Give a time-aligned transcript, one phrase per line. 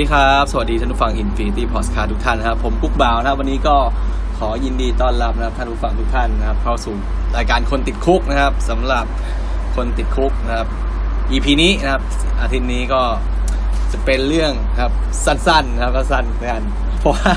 [0.00, 3.76] สวัสดีครับ สวัสดีท่านผู้ฟัง Infinity Podcast ทุกท่านนะครับ ผมกุ๊กบ่าวนะครับ วันนี้ก็
[4.38, 6.94] ขอยินดีต้อนรับนะครับท่านผู้ฟังทุกท่านนะครับ เข้าสู่
[7.36, 9.04] รายการคนติดคุกนะครับสำหรับ
[9.76, 10.68] คนติดคุกนะครับ
[11.32, 12.02] EP นี้นะครับ
[12.40, 13.02] อาทิตย์นี้ก็
[13.92, 14.92] จะเป็นเรื่องครับ
[15.26, 16.62] สั้นๆนะครับก็สั้นกัน
[17.00, 17.32] เพราะว่า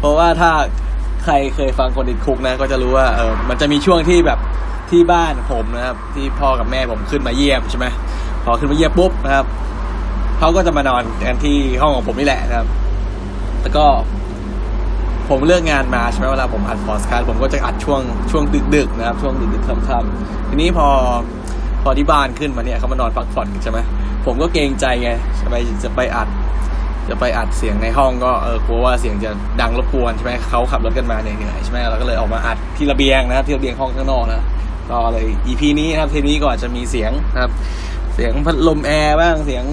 [0.00, 0.50] เพราะว่าถ้า
[1.24, 4.38] ใครเคยฟังคนติดคุกนะ ก็จะรู้ว่าเออมันจะมีช่วงที่แบบ
[4.90, 7.86] ที่บ้านผมนะครับ ที่พ่อกับแม่ผมขึ้นมาเยี่ยมใช่ไหม
[8.44, 9.46] พอขึ้นมาเยี่ยมปุ๊บนะครับ
[10.38, 12.68] เขาก็จะมานอนกันที่ห้องของผมนี่แหละนะครับ
[13.62, 13.84] แล้วก็
[15.28, 20.88] ผมเลิกงานมาใช่ไหมเวลาผมอัดพอสคาร์ผมก็จะอัดช่วงช่วงดึกๆนะครับ ช่วงดึกๆค่ำๆทีนี้พอ
[21.82, 23.78] พอที่บ้านขึ้นมาเนี่ยเขามานอนพักผ่อนใช่ไหม
[24.26, 26.28] ผมก็เกรงใจไงจะไปจะไปอัด
[27.08, 29.30] จะไปอัดเสียงในห้องก็เออกลัวว่าเสียงจะ
[29.60, 34.42] ดังรบกวนใช่ไหมเขาขับรถกันมาเหนื่อยใช่ไหมเราก็เลยออกมาอัดที่ระเบียงนะครับที่ระเบียงห้องข้างนอกนะ
[34.90, 37.52] ก็เลย EP นี้นะครับเทีนี้ก็อาจจะมีเสียงนะครับ
[38.14, 39.64] เสียงพัดลมแอร์บ้างเสียง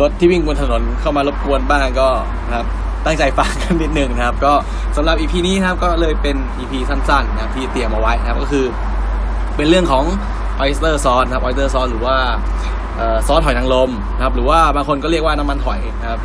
[0.00, 2.08] รถที่วิ่งบนถนนเข้ามารบกวนบ้างก็
[2.48, 2.66] นะครับ
[3.06, 4.52] ตั้งใจฟังกันนิดนึงนะครับ ก็
[4.96, 8.64] สำหรับ EP นี้นะครับก็เลยเป็น EP สั้นๆนะครับที่เตรียมเอาไว้นะครับก็คือ
[9.56, 10.04] เป็นเรื่องของ
[10.60, 12.16] oyster sauce นะครับ oyster sauce หรือว่า
[13.26, 16.20] ซอสหอยนางรมนะครับ หรือว่าบางคนก็เรียกว่าน้ำมันหอยนะครับ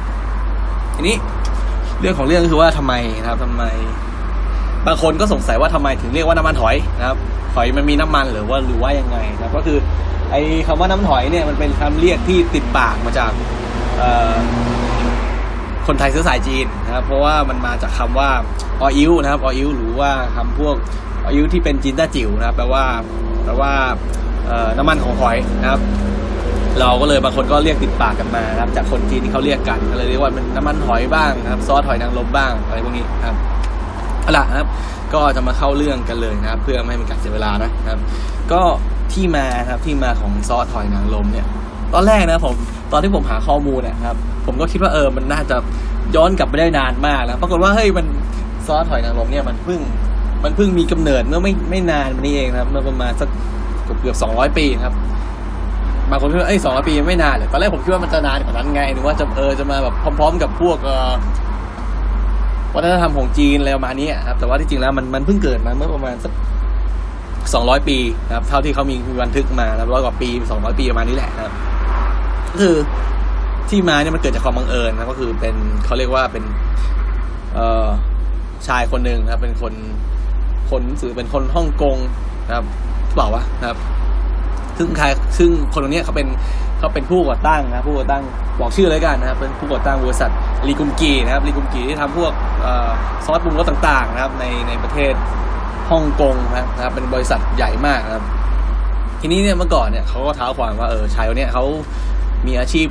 [0.96, 1.16] ทีนี้
[2.00, 3.64] เรื่องของเรื่องคือว่าทำไมนะครับทำไม
[4.88, 7.18] บางคนก็สงสัยว่าทำไมถึงเรียกว่าน้ำมันหอยนะครับ
[7.56, 9.78] หอยมันมีน้ำมันหรือว่าหรือว่ายังไงนะครับ ก็คือ
[10.34, 13.32] ไอ้คำว่าน้ำหอยเนี่ยมันเป็นคำเรียกที่ติดปากมาจาก
[15.88, 18.30] คนไทยเชื้อสายจีนนะครับเพราะว่ามันมาจากคำว่า
[18.82, 20.76] ออิวนะครับออิวหรือว่าคำพวก
[21.26, 22.84] ออิวที่เป็นจีนต้าจิ๋วนะครับแปลว่า
[23.46, 23.72] แปลว่า
[24.78, 25.82] น้ำมันของหอยนะครับ
[26.80, 33.36] เราก็เลยบางคนก็เรียกติดปากกันมานะครับ จากคนจีนที่เขาเรียกกันก็เลยเรียกว่าเป็นน้ำมันหอยบ้างนะครับ ซอสหอยนางรมบ้างอะไรพวกนี้ครับ
[34.24, 34.68] เอาล่ะนะครับ
[35.14, 38.00] ก็จะมาเข้าเรื่องกันเลยนะครับ เพื่อไม่ให้มันกัดเสียเวลานะครับ
[38.52, 38.62] ก็
[39.14, 41.46] ที่มาครับที่มาของซอสหอยนางรมเนี่ย
[41.94, 42.56] ตอนแรกนะผม
[42.92, 44.16] ตอนที่ผมหาข้อมูลนะครับ
[44.46, 45.56] ผมก็คิดว่าเออมันน่าจะ
[46.16, 48.06] ย้อนกลับไปได้นานมากแล้วปรากฏว่าเฮ้ยมัน
[48.68, 49.80] ซอสหอยนางรมเนี่ยมันเพิ่ง
[50.44, 53.30] มันเพิ่งมีกำเนิดเมื่อไม่ไม่นานมานี้เองครับเมื่อประมาณสัก
[53.84, 54.94] เกือบเกือบสองร้อยปีครับ
[56.10, 61.12] บางคนคิดว่าเอ้สองร้อยปีไม่นานเลยตอนแรกผมคิดว่ามันจะนานกว่านั้นไงหรือว่าจะเออจะมาแบบพร้อม ๆ กับพวกเออ
[62.76, 66.32] วัฒนธรรมของจีนอะไรประมาณนี้ครับแต่ว่าที่จริงแล้วมันมันเพิ่งเกิดมาเมื่อประมาณสัก
[67.54, 71.54] สองร้อยปีนะครับเท่าที่เขามีบันทึกมานะร้อยกว่าปีสองร้อยปีประมาณนี้แหละนะครับ
[72.52, 72.76] ก็คือ
[73.70, 75.56] ที่มาเนี่ยมันเกิดจากความบังเอิญนะก็คือเป็น
[75.86, 76.44] เขาเรียกว่าเป็น
[77.54, 77.88] เอ่อ
[78.68, 79.74] ชายคนหนึ่งนะครับ เป็นคน
[80.70, 81.98] คนสื่อเป็นคนฮ่องกง
[82.48, 82.66] นะครับ
[83.14, 83.78] เปล่าวะนะครับ
[84.78, 85.06] ซึ่งใคร
[85.38, 86.28] ซึ่งคนคนนี้เขาเป็น
[86.80, 88.24] เขาเป็นผู้ก่อตั้งนะผู้ก่อตั้ง
[88.60, 90.32] บอกชื่อเลยกันนะครับ เป็นผู้ก่อตั้งบริษัท
[90.68, 92.32] ลีกุมกีนะครับลีกุมกีที่ทำพวก
[93.26, 95.14] ซอสปรุงรสต่าง ๆ นะครับ ในในประเทศ
[95.94, 96.36] ฮ่องกง
[96.76, 98.26] นะครับเป็นบริษัทใหญ่มากนะครับ
[99.22, 101.66] ทีนี้เนี่ยเมื่อก่อนเนี่ยเขาก็ท้าความว่าเออชายคนนี้เขา
[102.48, 102.88] มีอาชีพ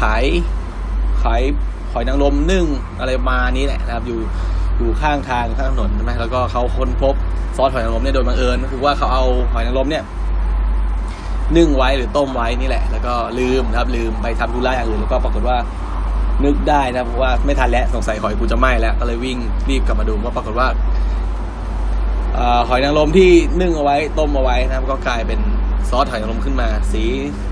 [0.00, 0.24] ขาย
[1.22, 1.42] ขาย
[1.92, 2.66] หอยนางรมนึ่ง
[3.00, 4.20] อะไรมานี้แหละนะครับ อยู่
[4.78, 7.14] อยู่ข้างทางข้างถนนใช่ไหมแล้วก็เขาค้นพบ
[7.56, 10.02] ซอสหอยนางรมเนี่ยโดยบังเอิญก็คือว่าเขาเอาหอยนางรมเนี่ย
[11.56, 15.56] นึ่งไว้หรือต้มไว้นี่แหละ แล้วก็ลืมนะครับ ลืมไปทำธุระอย่างอื่นแล้วก็ปรากฏว่า
[16.44, 19.36] นึกได้นะเพราะว่าไม่ทันแล้วสงสัยหอยกูจะไหม้แล้วก็เลยวิ่ง
[19.68, 20.68] รีบกลับมาดูก็ปรากฏว่า
[22.68, 25.40] หอยนางรมที่นึ่งเอาไว้ต้มเอาไว้นะครับ ก็กลายเป็น
[25.90, 27.02] ซอสหอยนางรมขึ้นมา สี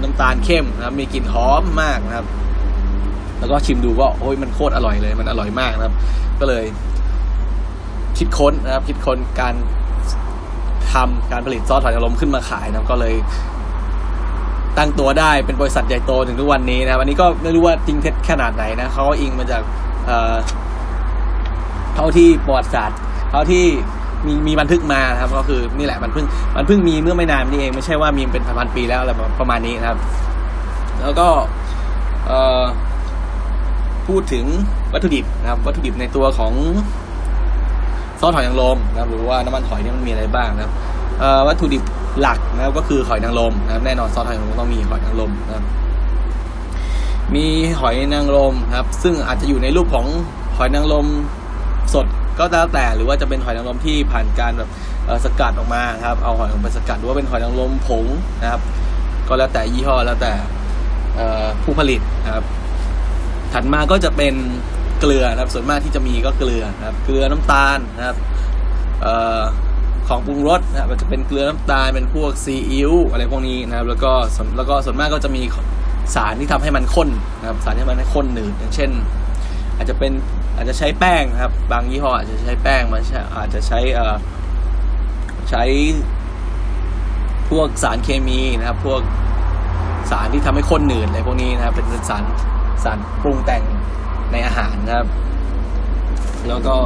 [0.03, 2.27] น้ำตาลเข้มนะครับ มีกลิ่นหอมมากนะครับ
[3.39, 5.95] แล้วก็ชิมดูก็โอ้ยมันโคตรอร่อยเลย มันอร่อยมากนะครับ
[6.41, 6.65] ก็เลย
[8.19, 9.55] คิดค้นนะครับ คิดค้นการ
[10.93, 13.15] ทำการผลิตซอสหอยนางรมขึ้นมาขายนะครับ ก็เลย
[14.79, 19.63] ตั้งตัวได้เป็นบริษัทใหญ่โตถึงทุกวันนี้นะครับอันนี้ก็ไม่รู้ว่าจริงเท็จขนาดไหนนะเขาอิงมาจาก
[21.95, 22.99] เท่าที่ประวัติศาสตร์
[23.31, 23.67] เท่าที่
[24.27, 26.27] มีมีบันทึกมานะครับ ก็คือนี่แหละมันเพิ่ง
[26.57, 29.99] มันเพิ่งมีเมื่อไม่นานนี้เองไม่ใช่ว่ามีเป็นพันปีแล้วอะไรประมาณนี้นะครับ
[31.03, 31.29] แล้วก็
[34.09, 34.45] พูดถึง
[34.93, 36.53] วัตถุดิบนะครับ วัตถุดิบในตัวของ
[38.21, 40.73] ซอสหอยนางรมนะครับ หรือว่าน้ำมันหอยนี่มันมีอะไรบ้างนะครับ
[41.49, 41.83] วัตถุดิบ
[42.21, 45.65] หลักนะครับ ก็คือหอยนางรมนะครับ แน่นอนซอสหอยนางรมต้องมีหอยนางรมนะครับ
[47.35, 47.47] มี
[47.81, 50.07] หอยนางรมครับ ซึ่งอาจจะอยู่ในรูปของ
[50.57, 51.07] หอยนางรม
[51.95, 52.07] สด
[52.41, 54.69] ก็แล้วแต่หรือว่าจะเป็นหอยนางรมที่ผ่านการแบบ
[55.25, 58.05] สกัดออกมาครับเอาหอยนางรมไปสกัดหรือว่าเป็นหอยนางรมผง
[58.43, 58.61] นะครับ
[59.29, 60.33] ก็แล้วแต่ยี่ห้อแล้วแต่
[61.63, 62.45] ผู้ผลิตนะครับ
[63.53, 64.35] ถัดมาก็จะเป็น
[65.01, 68.17] เกลือนะครับ ส่วนมากที่จะมีก็เกลือนะครับ เกลือน้ำตาลนะครับ
[70.09, 74.13] ของปรุงรสนะครับจะเป็นเกลือน้ำตาลเป็นพวกซีอิ๊วอะไรพวกนี้นะครับ แล้วก็
[74.57, 75.43] แล้วก็ส่วนมากก็จะมี
[76.15, 77.09] สารที่ทำให้มันข้น
[77.41, 78.91] นะครับ สารที่มันข้นหนืดอย่างเช่น
[79.77, 80.13] อาจจะเป็น
[80.61, 83.01] อาจจะใช้แป้งครับ บางยี่ห้ออาจจะใช้แป้งมา
[83.37, 83.81] อาจจะใช้
[85.51, 85.63] ใช้
[87.51, 89.01] พวกสารเคมีนะครับ พวก
[90.11, 92.25] สารที่ทำให้ข้นหนืดอะไรพวกนี้นะครับ เป็นสาร
[92.85, 93.63] สารปรุงแต่ง
[94.33, 95.07] ในอาหารนะครับ
[96.49, 96.77] แล้วก็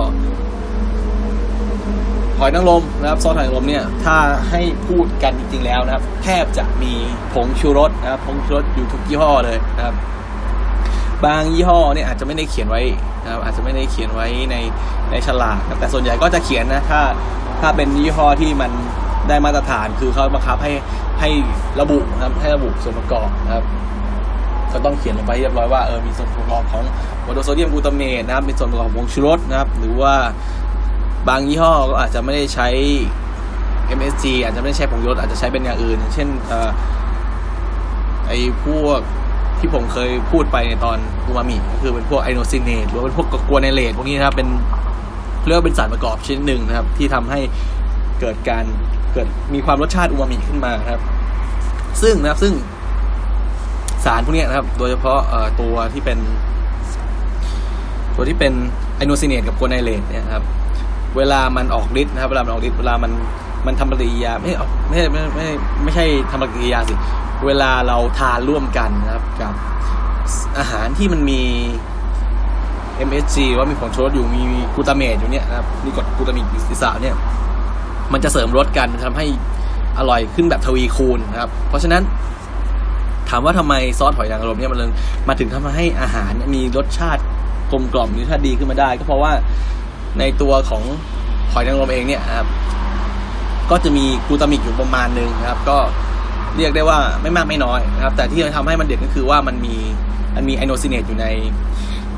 [2.38, 4.16] หอยนางรมนะครับซอสหอยนางรมเนี่ย ถ้า
[4.50, 6.92] ให้พูดกันจริงๆแล้วนะครับ แทบจะมี
[7.32, 9.94] ผงชูรสนะครับผงชูรสอยู่ทุกยี่ห้อเลยนะครับ
[11.24, 12.82] บางยี่ห้อเนี่ยอาจจะไม่ได้เขียนไว้
[13.24, 14.56] นะครับอาจจะไม่ได้เขียนไว้ใน
[15.10, 17.00] ในฉลากแต่ส่วนใหญ่ก็จะเขียนนะถ้า
[17.60, 18.70] ถ้าเป็นยี่ห้อที่มัน
[19.28, 20.72] ได้มาตรฐานคือเขาบังคับให้
[21.20, 21.30] ให้
[21.80, 23.64] ระบุนะครับให้ระบุส่วนประกอบนะครับ
[24.72, 26.82] ก็ต้องเขียนลงไปเรียบร้อยว่าเออมีส่วนประกอบของ
[27.22, 30.14] โมโนโซเดียมกลูตาเมตนะครับมีส่วนประกอบของผงชูรสนะครับ หรือว่า
[31.28, 32.68] บางยี่ห้อก็อาจจะไม่ได้ใช้
[33.98, 36.70] MSG อาจจะไม่ได้ใช้ผงชูรสอาจจะใช้เป็นอย่างอื่น เช่นเอ่อ
[38.26, 38.32] ไอ
[38.64, 39.00] พวก
[39.64, 44.49] ที่ผมเคยพูดไปในตอนอูมามิก็คือเป็นพวก inosinate หรือเป็นพวก guanylate พวกนี้นะครับเป็น
[45.46, 47.40] เรียกว่าเป็นสารประกอบชนิดหนึ่งนะครับ ที่ทำให้
[48.20, 48.64] เกิดการ
[49.12, 51.00] เกิดมีความรสชาติอูมามิขึ้นมาครับ
[52.02, 52.55] ซึ่งนะครับซึ่ง
[54.05, 55.20] สารพวกนี้นะครับ โดยเฉพาะ
[55.61, 56.19] ตัวที่เป็น
[58.17, 58.52] ตัวที่เป็น
[58.96, 60.44] ไอโนซินเนตกับกัวเนเลตเนี่ยครับ
[61.16, 63.12] เวลามันออกฤทธิ์นะครับ เวลามันออกฤทธิ์เวลามัน
[63.66, 64.52] มันทำปฏิกิริยาไม่
[64.88, 65.46] ไม่ไม่ไม่
[65.82, 66.94] ไม่ใช่ทำปฏิกิริยาสิ
[67.46, 69.52] เวลาเราทานร่วมกันนะครับกับ
[70.58, 71.40] อาหารที่มันมี
[73.08, 74.43] MSG ว่ามีผงชูรสอยู่มี
[74.75, 77.14] กลูตาเมตอยู่เนี่ยนะครับมีกดกลูตามิกอิสระเนี่ย
[78.12, 79.26] มันจะเสริมรสกันทำให้
[79.99, 82.02] อร่อยขึ้นแบบทวีคูณนะครับ เพราะฉะนั้น
[83.28, 84.90] ถามว่าทำไมซอสหอยนางรมเนี่ยมันเลย
[85.28, 87.22] มาถึงทำให้อาหารมีรสชาติ
[87.72, 89.32] กลมกล่อมรสชาติดีขึ้นมาได้ ก็เพราะว่า
[90.19, 90.82] ในตัวของ
[91.52, 92.46] หอยนางรมเองเนี่ยครับ
[93.70, 95.78] ก็จะมีกลูตามิกอยู่ประมาณหนึ่งนะครับ ก็
[96.56, 99.76] เรียกได้ว่าไม่มากไม่น้อยนะครับ แต่ที่ทำให้มันเด็ดก็คือว่ามันมี
[100.37, 101.26] มันมีไอโนซินเนตอยู่ใน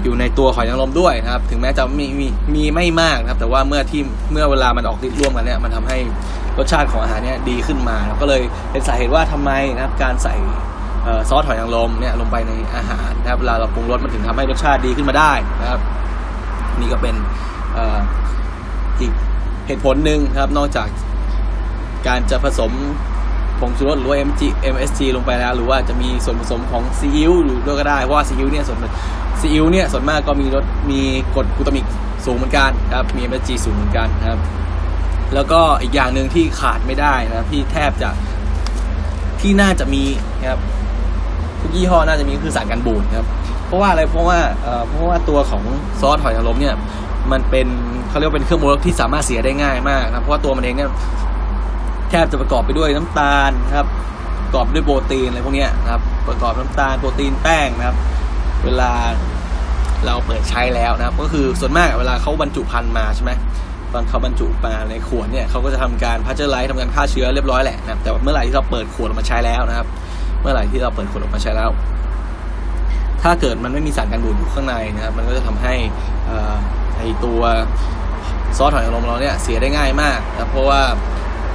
[0.02, 4.00] อยู่ในตัวหอยนางรมด้วยนะครับ ถึงแม้จะมีมีมีไม่มากนะครับ แต่ว่าเมื่อที่
[4.32, 5.98] เมื่อเวลามันออกฤทธิ์ร่วมกันเนี่ยมันทำให้
[6.58, 10.34] รสชาติของอาหารเนี่ยดีขึ้นมาก็เลยเป็นสาเหตุว่าทำไมนะครับ การใส่
[11.28, 15.80] ซอสหอยนางรมเนี่ยลงไปในอาหารนะครับเวลาเราปรุงรสมันถึงทำให้รสชาติดีขึ้นมาได้นะครับ
[16.80, 17.14] นี่ก็เป็น
[19.00, 19.12] อีก
[19.66, 20.88] เหตุผลหนึ่งครับนอกจาก
[22.06, 22.72] การจะผสม
[23.60, 24.42] ผงชูรสหรือว่า MG
[24.74, 28.78] MSG ลงไปแล้ว หรือว่าจะมีส่วนผสมของซีอิ๊วอยู่ด้วยก็ได้เพราะว่าซีอิ๊วเนี่ยส่วน
[29.40, 31.00] ซีอิ๊วเนี่ยส่วนมากก็มีรสมี
[31.34, 31.86] กรดกลูตามิก
[32.26, 34.40] สูงเหมือนกันครับมี MSG สูงเหมือนกันครับ
[35.34, 38.10] แล้วก็อีกอย่างหนึ่งที่ขาดไม่ได้นะที่แทบจะ
[39.40, 40.04] ที่น่าจะมี
[40.40, 40.60] นะครับ
[41.60, 43.26] ทุกยี่ห้อน่าจะมีคือสารกันบูดครับ
[43.66, 44.38] เพราะว่าอะไรเพราะว่า
[44.88, 45.62] เพราะว่าตัวของ
[46.00, 46.74] ซอสหอยนางรมเนี่ย
[47.32, 47.66] มันเป็น
[48.08, 50.90] เขาเรียกว่าเป็นเครื่องมือที่สามารถเสียได้ง่ายมากนะเพราะว่าตัวมันเองเนี่ย
[52.10, 53.86] แทบจะประกอบไปด้วยน้ำตาลครับ
[54.44, 57.96] ประกอบด้วยโปรตีนอะไรพวกนี้นะครับ ประกอบน้ำตาลโปรตีนแป้งนะครับ
[58.64, 58.92] เวลา
[60.06, 63.32] เราเปิดใช้แล้วนะครับ ก็คือส่วนมากเวลาเขาบรรจุภัณฑ์มาใช่ไหม
[63.92, 69.86] ตอนเขาบรรจุมาในขวดเนี่ยเขาก็จะทำการ pasteurize ทำการฆ่าเชื้อเรียบร้อยแหละนะแต่เมื่อไหร่ที่เราเปิดขวดออกมาใช้แล้วนะครับ
[70.40, 71.70] เมื่อไหร่ที่เราเปิดขวดออกมาใช้แล้ว
[73.22, 75.74] ถ้าเกิดมันไม่มีสารกันบูดอยู่ข้างในนะครับ มันก็จะทำให้
[76.98, 77.40] ไอตัว
[78.56, 80.82] ซอสหอยนางรมเราเนี่ยเสียได้ง่ายมากนะเพราะว่า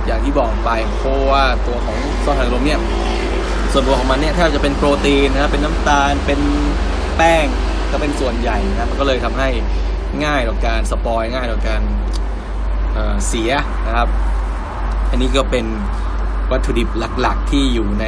[0.06, 2.80] อย่างที่บอกไปเพราะว่าตัวของซอสหอยนางรมเนี่ย
[3.72, 6.39] ส่วนตัวของมันเนี่ยแทบจะเป็นโปรตีนนะครับเป็นน้ำตาลเป็น
[7.18, 7.46] แป้ง
[7.91, 9.50] ก็เป็นส่วนใหญ่นะมันก็เลยทำให้
[10.25, 11.82] ง่ายต่อการสปอยง่ายต่อการ
[12.94, 13.51] เเสีย
[13.88, 14.08] นะครับ
[15.10, 15.65] อันนี้ก็เป็น
[16.51, 16.88] วัตถุดิบ
[17.22, 18.06] หลักๆที่อยู่ใน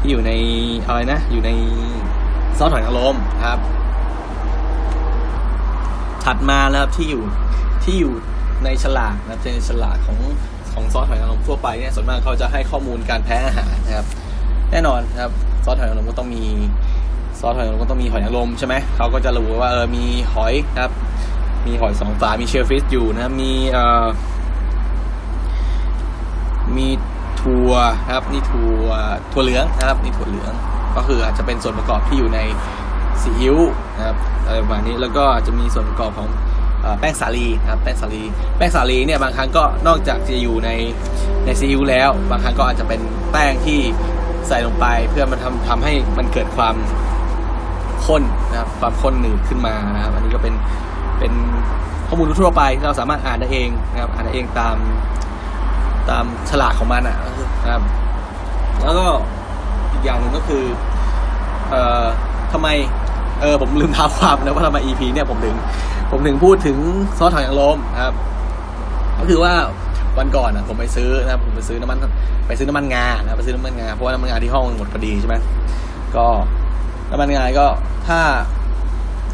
[0.00, 0.32] ที่อยู่ใน
[0.86, 1.50] อะไรนะอยู่ใน
[2.58, 3.58] ซอสหอยนางรมครับ
[6.24, 7.22] ถัดมาแล้วที่อยู่
[7.84, 8.12] ที่อยู่
[8.64, 10.18] ในฉลากนะในฉลากของ
[10.72, 14.06] ของซอสหอยนางรมทั่วไปเนี่ยส่วนมากเขาจะให้ข้อมูลการแพ้อาหารนะครับ
[14.70, 15.30] แน่นอนครับ
[15.64, 16.44] ซอสหอยนางรมก็ต้องมี
[17.40, 20.04] ซอสหอยนางรมก็ต้องมีหอยนางรมใช่ไหมเขาก็จะระบุว่าเออมี
[20.34, 20.90] หอยครับ
[21.66, 24.06] มีหอยสองฝา มีเชลฟิชอยู่นะมีเอ่อ
[26.76, 26.88] มี
[27.40, 27.72] ถั่ว
[28.10, 28.86] ครับนี่ถั่ว
[29.32, 30.52] ถั่วเหลืองนะครับนี่ถั่วเหลือง
[30.96, 32.40] ก็คืออาจจะเป็นส่วนประกอบที่อยู่ใน
[33.22, 33.58] ซีอิ๊ว
[33.96, 34.16] นะครับ
[34.46, 36.28] อะไรประมาณนี้แล้วก็อาจจะมีส่วนประกอบของ
[37.00, 38.22] แป้งสาลีนะครับแป้งสาลี
[38.56, 40.70] แป้งสาลีเนี่ยบางครั้งก็นอกจากจะอยู่ใน
[41.44, 43.00] ในซีอิ๊วแล้ว บางครั้งก็อาจจะเป็น
[43.32, 43.78] แป้งที่
[44.48, 46.74] ใส่ลงไป เพื่อมันทำทำให้มันเกิดความ
[48.06, 50.54] ข้นนะครับความข้นหนืดขึ้นมานะครับอันนี้ก็เป็น
[51.18, 51.32] เป็น
[52.08, 54.76] ข้อมูลทั่วไปที่เราสามารถอ่านได้เองนะครับอ่านได้เองตาม
[56.10, 57.16] ตามฉลากของมันอะ
[57.62, 57.82] นะครับ
[58.84, 59.06] แล้วก็
[59.92, 60.64] อีกอย่างหนึ่งก็คือ
[61.70, 62.04] เอ่อ
[62.52, 62.68] ทำไม
[63.40, 65.54] เออผมลืมท้าความนะว่าทำไม EP เนี่ยผมถึง
[66.10, 66.76] ผมถึงพูดถึง
[67.18, 68.14] ซอสหอยางรมครับ
[69.18, 69.54] ก็คือว่า
[70.18, 71.98] วันก่อนอะผมไปซื้อนะผมไปซื้อน้ำมัน
[72.46, 75.36] ไปซื้อน้ำมันงานะไปซื้อน้ำมันงาเพราะว่าน้ำมันงาที่ห้องหมดพอดีใช่ไหม
[76.16, 76.26] ก็
[77.10, 77.66] น้ำมันงาก็
[78.08, 78.20] ถ้า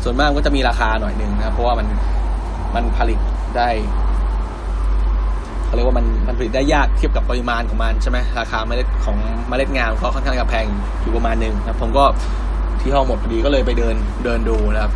[0.04, 1.86] ส่วนมากก็จะมีราคาหน่อยหนึ่งนะเพราะว่ามัน
[2.74, 3.18] มันผลิต
[3.56, 3.68] ได้
[5.66, 9.16] เขาเรียกว่ามันมันผลิตได้ยากเทียบกับปริมาณของมันใช่ไหมราคาเมล็ดของ
[9.48, 10.66] เมล็ดงานก็ค่อนข้างจะแพง
[11.02, 12.04] อยู่ประมาณหนึ่งนะผมก็
[12.80, 14.92] ที่ห้องหมดพอดีก็เลยไปเดินเดินดูนะครับ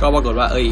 [0.00, 0.66] ก็ปรากฏว่า เอ้ย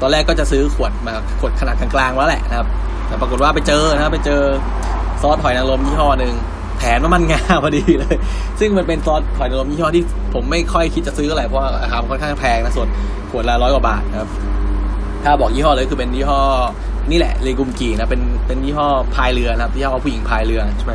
[0.00, 2.68] ตอนแรกก็จะซื้อขวดมาขวดขนาดกลางๆแล้วแหละนะครับ
[3.06, 4.40] แต่ปรากฏว่าไปเจอนะครับไปเจอ
[5.22, 6.34] ซอสหอยนางรมยี่ห้อหนึ่ง
[6.78, 8.16] แถมน้ำมันงาพอดีเลย
[8.60, 10.04] ซึ่งมันเป็นซอสหอยนางรมยี่ห้อที่
[10.34, 12.88] ผมไม่ค่อยคิดจะซื้ออะไรเพราะราคาค่อนข้างแพงนะส่วน
[13.30, 14.28] ขวดละร้อยกว่าบาทนะครับ
[15.24, 16.40] ถ้าบอกยี่ห้อเลยคือเป็นยี่ห้อ
[17.10, 20.94] นี่แหละเลกุมกีนะเป็นเป็นยี่ห้อพายเรือนะครับยี่ห้อผู้หญิงพายเรือใช่ไหม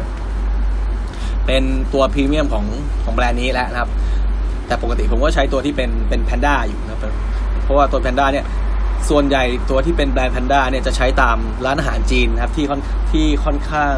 [1.45, 2.65] เป็นตัวพรีเมียมของ
[3.03, 3.89] ของแบรนด์นี้แล้วนะครับ
[4.67, 7.13] แต่ปกติผมก็ใช้ตัวที่เป็นเป็นแพนด้าอยู่นะครับ
[7.63, 8.45] เพราะว่าตัวแพนด้าเนี่ย
[9.09, 13.93] ส่วนใหญ่ตัวที่เป็นแบรนด์แพนด้าเนี่ยจะใช้ตามร้านอาหารจีนนะครับที่ค่อนที่ค่อนข้าง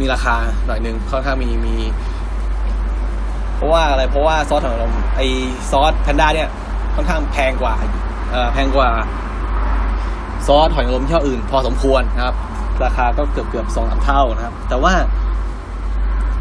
[0.00, 0.36] มีราคา
[0.66, 1.76] หน่อยหนึ่งค่อนข้างมีมี
[3.56, 5.20] เพราะว่าอะไรเพราะว่าซอสของเราไอ
[5.70, 6.48] ซอสแพนด้าเนี่ย
[6.94, 7.74] ค่อนข้างแพงกว่า
[8.30, 8.88] เออแพงกว่า
[10.46, 12.34] ซอสหอยนางรมยี่ห้ออื่น พอสมควรนะครับ
[12.84, 14.94] ราคาก็เกือบเกือบสองสามเท่านะครับ แต่ว่า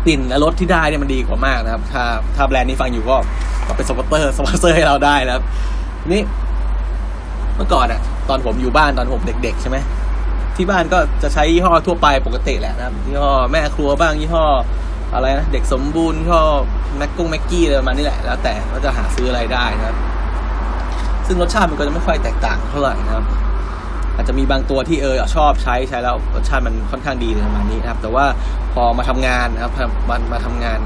[0.05, 2.03] กลิ่นและรสที่ได้เนี่ยมันดีกว่ามากนะครับ ถ้า
[2.35, 3.17] ถ้าแบรนด์นี้ฟังอยู่ก็
[3.67, 5.43] ก็เป็นสปอนเซอร์สปอนเซอร์ให้เราได้นะครับ
[6.11, 6.21] นี่
[7.55, 9.77] เมื่อก่อนอะตอนผมอยู่บ้านตอนผมเด็ก ๆ ใช่ไหม
[10.55, 14.45] ที่บ้านก็จะใช้ยี่ห้อทั่วไปปกติแหละนะครับยี่ห้อแม่ครัวบ้างยี่ห้อ
[15.13, 16.43] อะไรนะเด็กสมบูรณ์ยี่ห้อ
[16.97, 19.97] แม็กกุ้งแม็กกี้อะไรประมาณนี้แหละ แล้วแต่ว่าจะหาซื้ออะไรได้นะครับ
[21.27, 23.25] ซึ่งรสชาติมันก็จะไม่ค่อยแตกต่างเท่าไหร่นะครับ
[24.15, 28.25] อาจจะมีบางตัวที่เออชอบใช้ใช้แล้วรสชาติมันค่อนข้างดีประมาณนี้นะครับ แต่ว่า
[28.73, 29.71] พอมาทำงานนะครับ
[30.09, 30.79] มามาทำงาน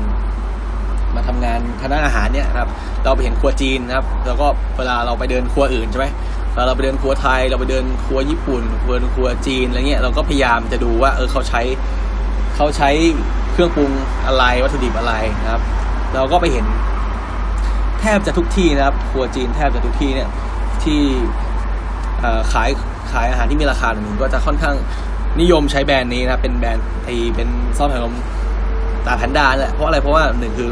[1.15, 2.69] มาทำงานทางด้านอาหารเนี่ยครับ
[3.03, 6.07] เราไปเห็นครัวจีนนะครับ แล้วก็เวลาเราไปเดินครัวอื่นใช่ไหม
[6.53, 11.61] เราเราไปเดินครัวไทย เราไปเดินครัวญี่ปุ่นครัวครัวจีนอะไรเงี้ยเราก็พยายามจะดูว่า เออเขาใช้
[12.55, 12.89] เขาใช้
[13.51, 13.91] เครื่องปรุง
[14.27, 15.61] อะไรวัตถุดิบอะไรนะครับ
[16.15, 16.65] เราก็ไปเห็น
[17.99, 20.29] แทบจะทุกที่นะครับ ครัวจีนแทบจะทุกที่เนี่ย
[20.83, 21.01] ที่
[22.53, 22.69] ขาย
[23.11, 24.75] ขายอาหารที่มีราคาหนึ่งก็จะค่อนข้าง
[25.41, 28.15] นิยมใช้แบรนด์นี้นะเป็นแบรนด์ไอเป็นซอสหอยนางรม
[29.05, 30.69] ตาแพนด้าแหละเพราะอะไรเพราะว่าหนึ่งคือ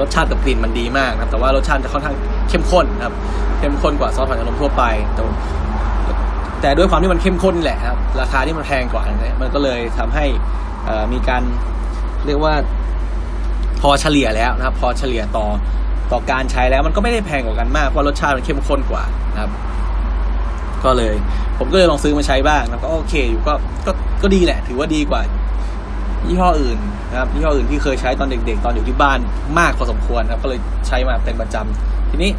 [0.00, 2.16] รสชาติกับกลิ่นมันดีมากนะครับแต่ว่ารสชาติจะค่อนข้าง
[2.48, 3.14] เข้มข้นนะครับ
[3.58, 4.84] เข้มข้นกว่าซอสหอยนางรมทั่วไป
[5.14, 5.22] แต่
[6.60, 10.24] แต่ด้วยความที่มันเข้มข้นแหละครับราคาที่มันแพงกว่านี่ยมันก็เลยทำให้
[11.12, 11.42] มีการ
[12.26, 12.54] เรียกว่า
[13.80, 15.46] พอเฉลี่ยแล้วนะครับ พอเฉลี่ยต่อ
[16.12, 19.50] ต่อการใช้แล้ว มันก็ไม่ได้แพงกว่ากันมากเพราะรสชาติมันเข้มข้นกว่านะครับ
[20.84, 21.14] ก็เลย
[21.58, 23.52] ผมก็เลยลองซื้อมาใช้บ้างแล้วก็โอเคอยู่ก็
[23.86, 25.20] ก็ก็ดีแหละ ถือว่าดีกว่า
[26.26, 26.78] ยี่ห้ออื่น
[27.10, 29.18] นะครับยี่ห้ออื่นที่เคยใช้ตอนเด็ก ๆ ตอนอยู่ที่บ้าน
[29.58, 32.30] มากพอสมควรครับ ก็เลยใช้มาเป็นประจำทีนี้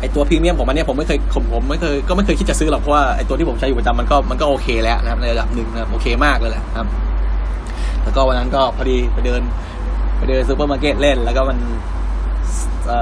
[0.00, 6.86] ไอตัวพรีเมียมของมันเนี่ยผมไม่เคยผมผมไม่เคยก็ไม่เคยคิดจะซื้อหรอกเพราะว่าไอตัวที่ผมใช้อยู่ประจำมันก็มันก็โอเคแล้วนะครับในระดับหนึ่งนะครับโอเคมากเลยแหละครับ
[8.02, 9.42] แล้วก็วันนั้นก็พอดีไปเดิน
[10.16, 11.58] ไปเดินซูเปอร์มาร์เก็ตเล่น แล้วก็มัน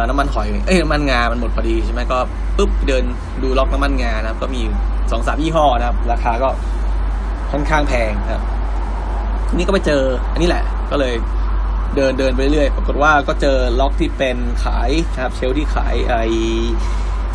[0.09, 2.19] น้ำมันหอย เอ้ยน้ำมันงา มันหมดพอดีใช่ไหมก็
[2.57, 3.05] ปุ๊บเดิน
[3.43, 4.63] ดูล็อกน้ำมันงานะครับ ก็มี
[5.11, 6.49] สองสามยี่ห้อนะครับ ราคาก็
[7.53, 8.43] ค่อนข้างแพงครับ
[9.49, 11.15] ทีนี้ก็ไปเจอ อันนี้แหละ ก็เลย
[11.97, 16.17] เดินเดินไปเรื่อยปรากฏว่าก็เจอล็อกที่เป็นขายนะครับเชลที่ขายไอ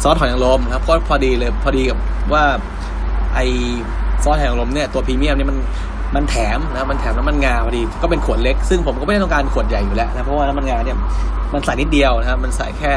[0.04, 1.98] ซอสหอยนางรมครับ ก็พอดีเลยพอดีกับ
[2.34, 2.44] ว่า
[3.34, 3.40] ไอ
[4.24, 5.58] ซอสหอยนางรมเนี่ยตัวพรีเมียมเนี่ยมัน
[6.16, 10.98] มันแถมนะมันแถมน้ำมันงาพอดีก็เป็นขวดเล็ก ซึ่งผมก็ไม่ได้ต้องการขวดใหญ่อยู่แล้วนะเพราะว่าน้ำมันงาเนี่ย
[11.54, 12.94] มันใส่นิดเดียวนะครับ มันใส่แค่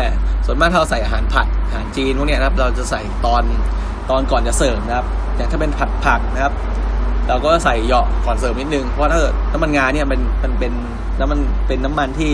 [0.46, 3.42] ส่วนมากถ้าเราใส่อาหารผัดอาหารจีนพวกนี้นะครับ เราจะใส่ตอน
[4.10, 6.52] ตอนก่อนจะเสิร์ฟนะครับ อย่างถ้าเป็นผัดผักนะครับ
[7.28, 10.72] เราก็ใส่เหยาะก่อนเสิร์ฟนิดนึง เพราะถ้าเกิดน้ำมันงาเนี่ยมันมันเป็น
[11.20, 12.32] น้ำมันเป็นน้ำมันที่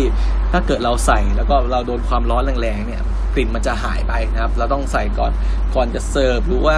[0.52, 3.02] ถ้าเกิดเราใส่แล้วก็เราโดนความร้อนแรงๆเนี่ย
[3.35, 5.32] กลิ่นมันจะหายไปนะครับ เราต้องใส่ก่อน
[5.75, 6.76] ก่อนจะเสิร์ฟหรือว่า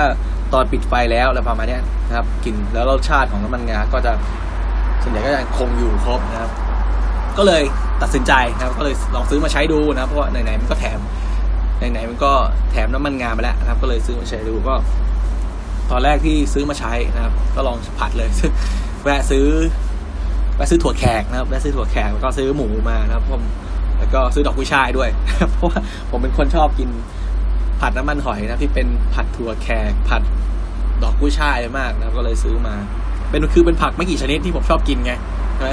[0.55, 1.79] ตอนปิดไฟแล้วอะไรประมาณนี้
[2.09, 4.13] นะครับกลิ่นแล้วรสชาติของน้ำมันงาก็จะ
[5.03, 6.51] ส่วนใหญ่ก็จะคงอยู่ครบนะครับ
[7.39, 7.63] ก็เลย
[8.03, 10.99] ตัดสินใจนะครับก็เลยลองซื้อมาใช้ดูนะเพราะว่าไหนๆมันก็แถม
[11.93, 12.33] ไหนๆมันก็
[12.71, 14.75] แถมน้ำมันงาไปแล้วนะครับ ก็เลยซื้อมาใช้ดูก็
[15.91, 18.29] ตอนแรกที่ซื้อมาใช้นะครับ ก็ลองผัดเลย
[19.05, 19.47] แวะซื้อ
[20.57, 23.43] แวะซื้อถั่วแขกนะครับแวะซื้อถั่วแขกแล้วก็ซื้อหมูมานะครับผม
[23.99, 25.09] แล้วก็ซื้อดอกกุ้ยช่ายด้วย
[25.53, 25.81] เพราะว่า
[26.11, 26.89] ผมเป็นคนชอบกิน
[27.81, 30.23] ผัดน้ำมันหอยนะที่เป็นผัดถั่วแขกผัด
[31.03, 32.75] ดอกกุ้ยช่ายมากนะครับก็เลยซื้อมา
[33.31, 35.13] เป็นคือเป็นผักไม่กี่ชนิดที่ผมชอบกินไง
[35.55, 35.71] ใช่ไหม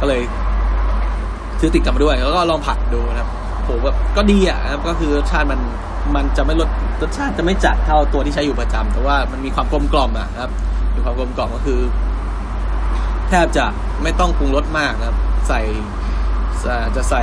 [0.00, 0.20] ก็เลย
[1.60, 3.28] ซื้อติดกลับมาด้วย แล้วก็ลองผัดดูนะครับ
[3.64, 5.60] โหแบบก็ดีอะครับก็คือรสชาติมัน
[6.16, 6.68] มันจะไม่รส
[7.02, 10.50] รสชาติจะไม่จัดเท่าตัวที่ใช้อยู่ประจำแต่ว่ามันมีความกลมกล่อมอะครับ
[10.94, 11.80] มีความกลมกล่อมก็คือ
[13.28, 13.64] แทบจะ
[14.02, 15.16] ไม่ต้องปรุงรสมากนะครับ
[15.48, 15.60] ใส่
[16.96, 17.22] จะใส่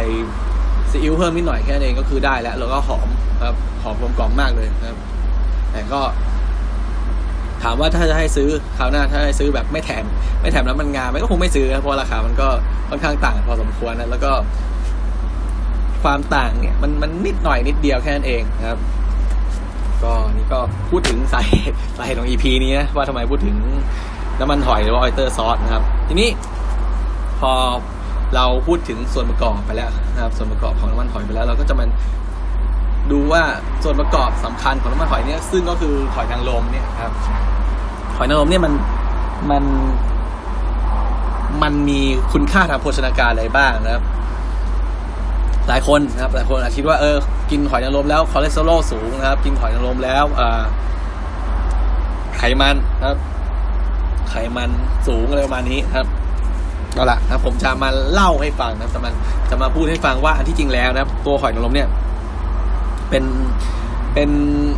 [0.89, 3.08] ซีอิ๊วเพิ่มนิดหน่อยแค่นั้นเองก็คือได้แล้ว แล้วก็หอม
[3.44, 5.00] ครับหอมกลมกล่อมมากเลยนะครับ
[5.72, 6.01] แต่ก็
[7.65, 10.05] ถามว่าถ้าจะให้ซื้อคราวหน้าถ้าให้ซื้อแบบไม่แถม
[10.41, 12.48] ไม่แถมแล้วมันงาไม่ก็คงไม่ซื้อเพราะราคามันก็
[12.89, 14.31] ค่อนข้างต่างพอสมควรนะแล้วก็
[16.03, 18.79] ความต่างเนี่ย มันมันนิดหน่อยนิดเดียวแค่นั้นเองนะครับ
[20.03, 23.55] ก็นี่ก็พูดถึงสาเหตุสาเหตุของ EP นี้นะว่าทำไมพูดถึง
[24.39, 26.29] น้ำมันหอยหรือว่าออยเตอร์ซอสนะครับ ทีนี้
[27.39, 27.51] พอ
[28.36, 31.89] เราพูดถึงส่วนประกอบไปแล้วนะครับ ส่วนประกอบของน้ำมันหอยไปแล้ว เราก็จะมัน
[33.12, 33.43] ดูว่า
[33.84, 37.12] ส่วนประกอบสำคัญของน้ำมันหอยเนี่ยซึ่งก็คือหอยนางรมเนี่ยครับ
[38.17, 38.74] หอยนางรมเนี่ยมัน
[39.51, 39.63] มัน
[41.62, 42.00] มันมี
[42.31, 44.03] คุณค่าทางโภชนาการอะไรบ้างนะครับ
[45.67, 47.15] หลายคนนะครับ หลายคนอาจคิดว่าเออ
[47.51, 50.25] กินหอยนางรมแล้วคอเลสเตอรอลสูงนะครับ กินหอยนางรมแล้ว
[52.38, 53.17] ไขมันนะครับ
[54.29, 54.69] ไขมัน
[55.07, 56.07] สูงอะไรประมาณนี้ครับ
[56.93, 59.12] เอาละนะผมจะมาเล่าให้ฟังนะครับจะมา
[59.50, 61.88] จะมาพูดให้ฟังว่าอันที่จริงแล้วนะครับ ตัวหอยนางรมเนี่ย
[63.10, 63.24] เป็น
[64.13, 64.29] เป็น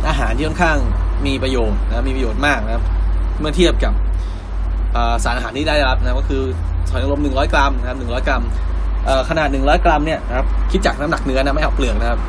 [0.08, 0.78] อาหารที่ค่อนข้าง
[1.26, 2.84] มีประโยชน์นะมีประโยชน์มากนะครับ
[3.40, 3.92] เมื่อเทียบกับ
[5.24, 6.42] สารอาหารที่ได้รับนะก็คือ
[6.90, 8.42] หอยนางรม100 กรัมนะครับ100 กรัม
[9.28, 12.20] ขนาด 100 กรัมเนี่ยนะครับคิดจากน้ำหนักเนื้อนะไม่เอาเปลือกนะครับ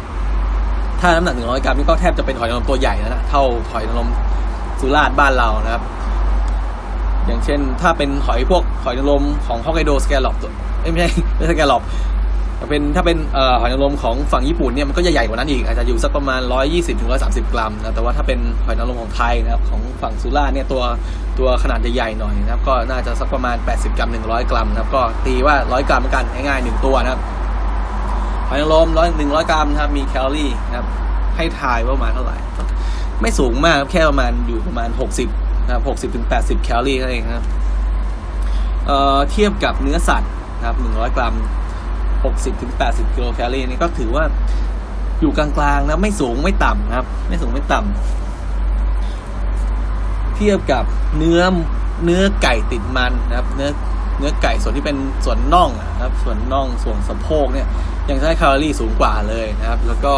[1.00, 4.10] ถ้าน้ำหนัก 100 กรัมนี่ก็แทบจะเป็นหอยนางรมตัวใหญ่แล้วนะเท่าหอยนางรม
[4.80, 5.84] สุราษฎร์บ้านเรานะครับ
[7.26, 10.36] อย่างเช่นถ้าเป็นหอยพวกหอยนางรมของฮอกไกโดสแกลล็อป
[10.94, 11.82] ไม่ใช่ไม่ใช่สแกลล็อป
[12.70, 13.18] เป็นถ้าเป็น
[13.60, 20.84] หอยนางรมของฝั่งญี่ปุ่นเนี่ยมันก็จะใหญ่กว่านั้นอีกอาจจะอยู่สักประมาณ 120ถึง130 กรัมนะแต่ว่าถ้าเป็นหอยนางรมของไทยนะครับของฝั่งสุราษฎร์เนี่ยตัว
[21.40, 27.22] ตัวขนาดใหญ่ๆหน่อยนะครับก็น่าจะสักประมาณ 80 กรัม 100 กรัมนะครับก็ตีว่า 100 กรัมกันง่ายๆหนึ่งตัวนะครับ
[28.48, 30.88] หอยนางรมร้อยหนึ่งร้อยกรัมนะครับมีแคลอรี่นะครับ
[31.38, 32.38] ให้ทายว่าประมาณเท่าไหร่
[33.22, 34.90] ไม่สูงมากแค่ประมาณอยู่ประมาณ
[35.28, 37.46] 60นะครับ60ถึง80 แคลอรี่เท่านั้นเองครับ
[38.88, 41.34] เอ่อเทียบกับเนื้อสัตว์นะครับ100 กรัม
[42.24, 44.24] 60ถึง80กิโลแคลอรี่นี่ก็ถือว่า
[45.22, 45.48] อยู่กลา
[45.78, 50.84] งๆนะไม่สูงไม่ต่ำนะครับ ไม่สูงไม่ต่ำเทียบกับ
[51.18, 51.42] เนื้อ
[52.06, 53.70] เนื้อไก่ติดมันนะครับ เนื้อ
[54.18, 57.68] เนื้อไก่ส่วนที่เป็นส่วนน่องนะครับ ส่วนน่องส่วนสะโพกเนี่ย
[58.10, 60.14] ยังใช้แคลอรี่สูงกว่าเลยนะครับ แล้วก็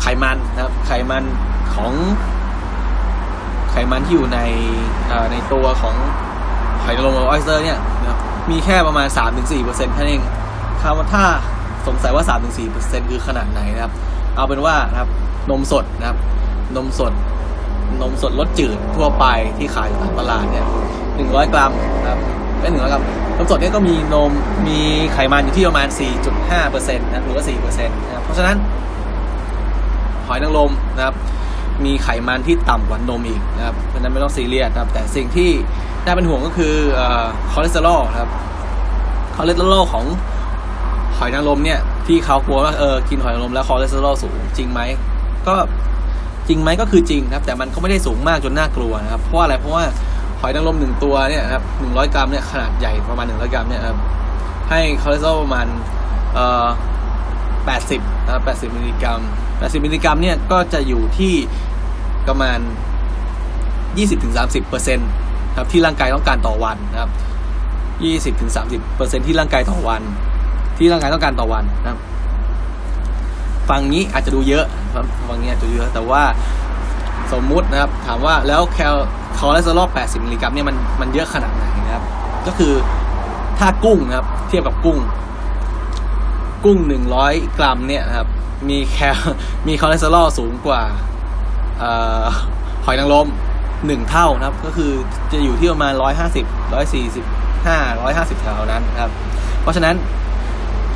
[0.00, 1.24] ไขมันนะครับ ไขมัน
[1.74, 1.92] ของ
[3.70, 4.38] ไขมันที่อยู่ใน
[5.32, 5.94] ในตัวของ
[6.82, 8.13] หอยนางรม oyster เนี่ยนะ
[8.50, 9.08] มีแค่ประมาณ
[9.50, 10.22] 3-4%เท่านั้นเอง
[10.82, 11.24] คำว่าถ้า
[11.86, 12.24] สงสัยว่า
[12.66, 13.92] 3-4%คือขนาดไหนนะครับ
[14.36, 15.08] เอาเป็นว่านะครับ
[15.50, 16.18] นมสดนะครับ
[16.76, 17.12] นมสด
[18.02, 19.24] นมสดรสจืดทั่วไป
[19.58, 20.66] ที่ขายตามตลาดเนี่ย
[21.16, 22.20] หนึ่งร้อยกรัมนะครับ
[22.60, 23.04] เป็นหนึ่งร้อยกรัม
[23.36, 24.30] นมสดเนี่ยก็มีนม
[24.68, 24.78] มี
[25.12, 25.88] ไขมันอยู่ที่ประมาณ
[26.30, 28.56] 4.5เปอร์เซ็นต์นะหรือว่า4เปอร์เซ็นต์นะครับเพราะฉะนั้น
[30.26, 31.14] หอยนางรมนะครับ
[31.84, 35.50] มีไขมันที่ต่ำกว่านมอีกนะครับเพราะนั้นไม่ต้องซีเรียสนะครับ แต่สิ่งที่
[36.04, 36.74] น่าเป็นห่วงก็คือ
[37.52, 38.28] คอเลสเตอรอลครับ
[39.36, 40.04] คอเลสเตอรอลของ
[41.16, 44.80] หอยนางรมเนี่ย ที่เขากลัวว่าเออกินหอยนางรมแล้วคอเลสเตอรอลสูงจริงไหม
[45.46, 45.54] ก็
[46.48, 49.84] จริงไหมก็คือจริงครับ แต่มันก็ไม่ได้สูงมากจนน่ากลัวนะครับ เพราะอะไรเพราะว่า
[50.40, 53.98] หอยนางรมหนึ่งตัวเนี่ยครับหนึ่งร้อยกรัมเนี่ยขนาดใหญ่ประมาณหนึ่งร้อยกรัมเนี่ยครับ
[54.70, 55.66] ให้คอเลสเตอรอลประมาณ
[56.34, 56.66] เอ่อ
[57.66, 59.20] แปดสิบนะครับแปดสิบมิลลิกรัม
[59.58, 61.34] แปดสิบมิลลิกรัมเนี่ยก็จะอยู่ที่
[62.28, 62.58] ประมาณ
[63.98, 65.10] ยี่สิบถึงสามสิบเปอร์เซ็นต์
[65.56, 67.10] ครับที่ร่างกายต้องการต่อวันนะครับ
[68.04, 70.02] ยี่สิบถึงสามสิบเปอร์เซ็นที่ร่างกายต่อวัน
[70.76, 72.00] ที่ร่างกายต้องการต่อวันนะครับ
[73.68, 74.64] ฟังนี้อาจจะดูเยอะ
[74.94, 76.22] ครับฟังนี้อาจจะเยอะ แต่ว่า
[77.32, 78.94] สมมุตินะครับ ถามว่าแล้วแคล
[79.38, 82.04] คอเลสเตอรอล80มิลลิกรัมเนี่ยมันมันเยอะขนาดไหนนะครับ
[82.46, 82.72] ก็คือ
[83.58, 84.98] ถ้ากุ้งนะครับ เทียบกับกุ้ง
[86.64, 86.78] กุ้ง
[87.18, 88.28] 100กรัมเนี่ยนะครับ
[88.68, 89.18] มีแคล
[89.66, 90.80] มีคอเลสเตอรอลสูงกว่า
[92.84, 93.28] หอยนางรม
[93.86, 94.90] หนึ่งเท่านะครับ ก็คือ
[95.32, 97.26] จะอยู่ที่ประมาณร้อยห้าสิบร้อยสี่สิบ
[97.66, 99.10] ห้าร้อยห้าสิบแถวนั้นครับ
[99.62, 99.94] เพราะฉะนั้น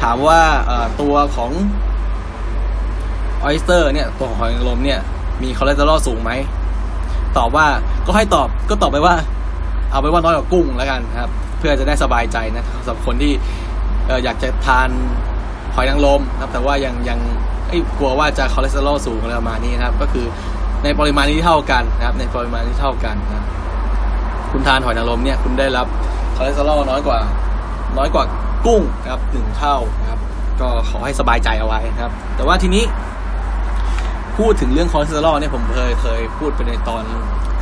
[0.03, 0.41] ถามว่า
[1.01, 1.51] ตัวของ
[3.43, 4.99] oyster เนี่ยตัวของหอยนางรมเนี่ย
[5.43, 6.33] มีคอเลสเตอรอลสูงไหม
[7.39, 7.67] ตอบว่า
[8.07, 9.15] ก็ให้ตอบก็ตอบไปว่า
[9.91, 13.33] เอาไปว่าน้อยกว่ากุ้งแล้วกันครับ เพื่อจะได้สบายใจนะครับสำหรับคนที่
[14.25, 14.89] อยากจะทาน
[15.75, 17.19] หอยนางรมนะครับ แต่ว่ายังยัง
[17.99, 20.27] กลัวว่าจะคอเลสเตอรอลสูงอะไรประมาณนี้นะครับ ก็คือ
[20.85, 23.45] ในปริมาณที่เท่ากันนะครับ ในปริมาณที่เท่ากันนะ
[24.53, 25.87] คุณทานหอยนางรมเนี่ยคุณได้รับ
[26.37, 27.19] คอเลสเตอรอลน้อยกว่า
[27.99, 28.25] น้อยกว่า
[28.67, 30.21] กุ้งนะครับหนึ่งเท่านะครับ
[30.61, 32.85] ก็ขอให้สบายใจเอาไว้นะครับ แต่ว่าทีนี้
[34.39, 37.03] พูดถึงเรื่องคอเลสเตอรอลเนี่ยผมเคยเคยพูดไปในตอน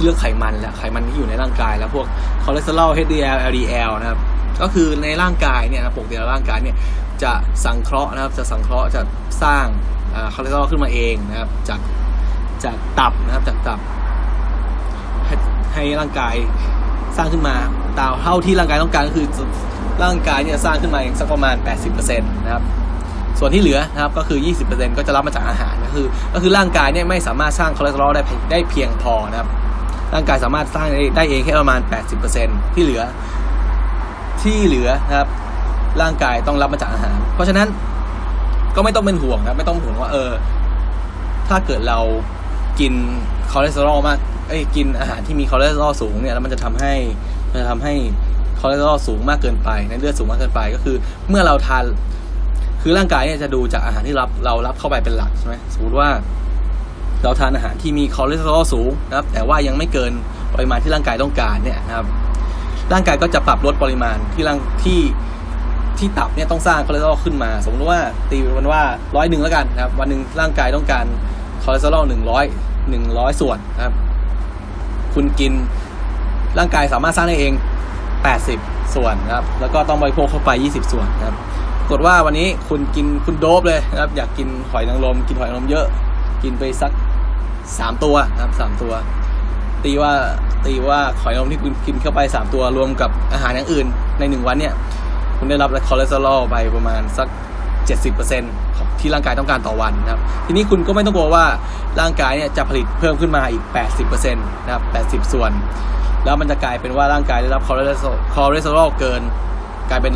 [0.01, 2.07] เรื่องไขมันแหละไขมันที่อยู่ในร่างกาย แล้วพวก
[2.45, 4.19] คอเลสเตอรอล HDL LDL นะครับ
[4.63, 6.77] ก็คือในร่างกายเนี่ยนะปกติร่างกายเนี่ย
[7.23, 7.33] จะ
[7.65, 9.03] สังเคราะห์นะครับ จะสังเคราะห์จะ
[9.43, 9.65] สร้าง
[10.35, 11.81] คอเลสเตอรอลขึ้นมาเองนะครับ จาก
[12.67, 13.79] จากตับนะครับ จากตับ
[15.27, 15.35] ให้
[15.75, 16.35] ให้ร่างกาย
[17.17, 17.57] สร้างขึ้นมา
[17.99, 19.27] ตามเท่าที่ร่างกายต้องการก็คือ
[20.03, 21.55] ร่างกายเนี่ยสร้างขึ้นมาเองสักประมาณ
[21.87, 22.63] 80%นะครับ
[23.39, 29.49] ส่วนที่เหลือนะครับก็คือ 20%ก็จะรับมาจากอาหารก็คือ ก็คือร่างกายเนี่ยไม่สามารถสร้างคอเลสเตอรอลได้ได้เพียงพอนะครับ
[30.15, 31.81] ร่างกายสามารถสร้างได้เองแค่ประมาณ
[32.29, 33.03] 80%ที่เหลือ
[34.43, 35.29] ที่เหลือนะครับ
[36.03, 37.69] ร่างกายต้องรับมาจากอาหาร เพราะฉะนั้น
[38.77, 40.31] ก็ไม่ต้องเป็นห่วงนะไม่ต้องห่วงว่าเออ
[41.49, 41.99] ถ้าเกิดเรา
[42.81, 42.93] กิน
[43.51, 46.95] คอเลสเตอรอลมากเอ้ยกินอาหารที่มีคอเลสเตอรอลสูงเนี่ยแล้วมันจะทำให้
[47.51, 47.95] มันจะทำให้
[48.61, 50.97] คอเลสเตอรอลสูงมากเกินไปในเลือดสูงมากเกินไปก็คือ
[51.29, 51.85] เมื่อเราทาน
[52.83, 56.09] คือร่างกายเนี่ยจะดูจากอาหารที่รับเรารับเข้าไปเป็นหลักใช่ไหมสมมติว่า
[57.23, 60.13] เราทานอาหารที่มีคอเลสเตอรอลสูงนะครับ แต่ว่ายังไม่เกิน
[60.55, 62.07] ปริมาณที่ร่างกายต้องการเนี่ยนะครับ
[62.93, 65.01] ร่างกายก็จะปรับลดปริมาณที่ร่างที่
[65.99, 68.83] ที่ตับเนี่ยต้องสร้างคอเลสเตอรอลขึ้นมา สมมติว่าตีมันว่า
[69.17, 71.05] ร้อยหนึ่งแล้วกันนะครับ วันหนึ่งร่างกายต้องการ
[71.63, 72.45] คอเลสเตอรอลหนึ่งร้อย
[72.91, 73.95] หนึ่งร้อยส่วนนะครับ
[75.15, 75.53] คุณกิน
[76.59, 77.53] ร่างกายสามารถสร้างได้เอง
[78.23, 78.59] แปดสิบ
[78.95, 81.37] ส่วนนะครับ แล้วก็ต้องบริโภคเข้าไปยี่สิบส่วนนะครับ
[81.91, 85.87] ปรากฏว่าวันนี้คุณกินคุณโด๊ปเลยนะครับ อยากกินหอยนางรมกินหอยนางรมเยอะ
[86.43, 86.93] กินไปสัก
[87.79, 88.93] สามตัวนะครับสามตัว
[89.85, 90.13] ตีว่า
[90.65, 93.87] ตีว่าหอยนางรมที่คุณกินเข้าไปสามตัวรวมกับอาหารอย่างอื่น
[94.19, 94.75] ในหนึ่งวันเนี่ย
[95.39, 97.29] คุณได้รับคอเลสเตอรอลไปประมาณสัก
[97.97, 98.66] 70%ของ
[99.01, 101.45] ที่ร่างกายต้องการต่อวันนะครับ ทีนี้คุณก็ไม่ต้องกลัวว่า
[102.01, 103.63] ร่างกายเนี่ยจะผลิตเพิ่มขึ้นมาอีก
[103.99, 104.83] 80%นะครับ
[105.23, 105.51] 80 ส่วน
[106.25, 107.81] แล้วมันจะกลายเป็นว่าร่างกายได้รับคอเล
[108.63, 109.23] สเตอรอลเกิน
[109.91, 110.15] กลายเป็น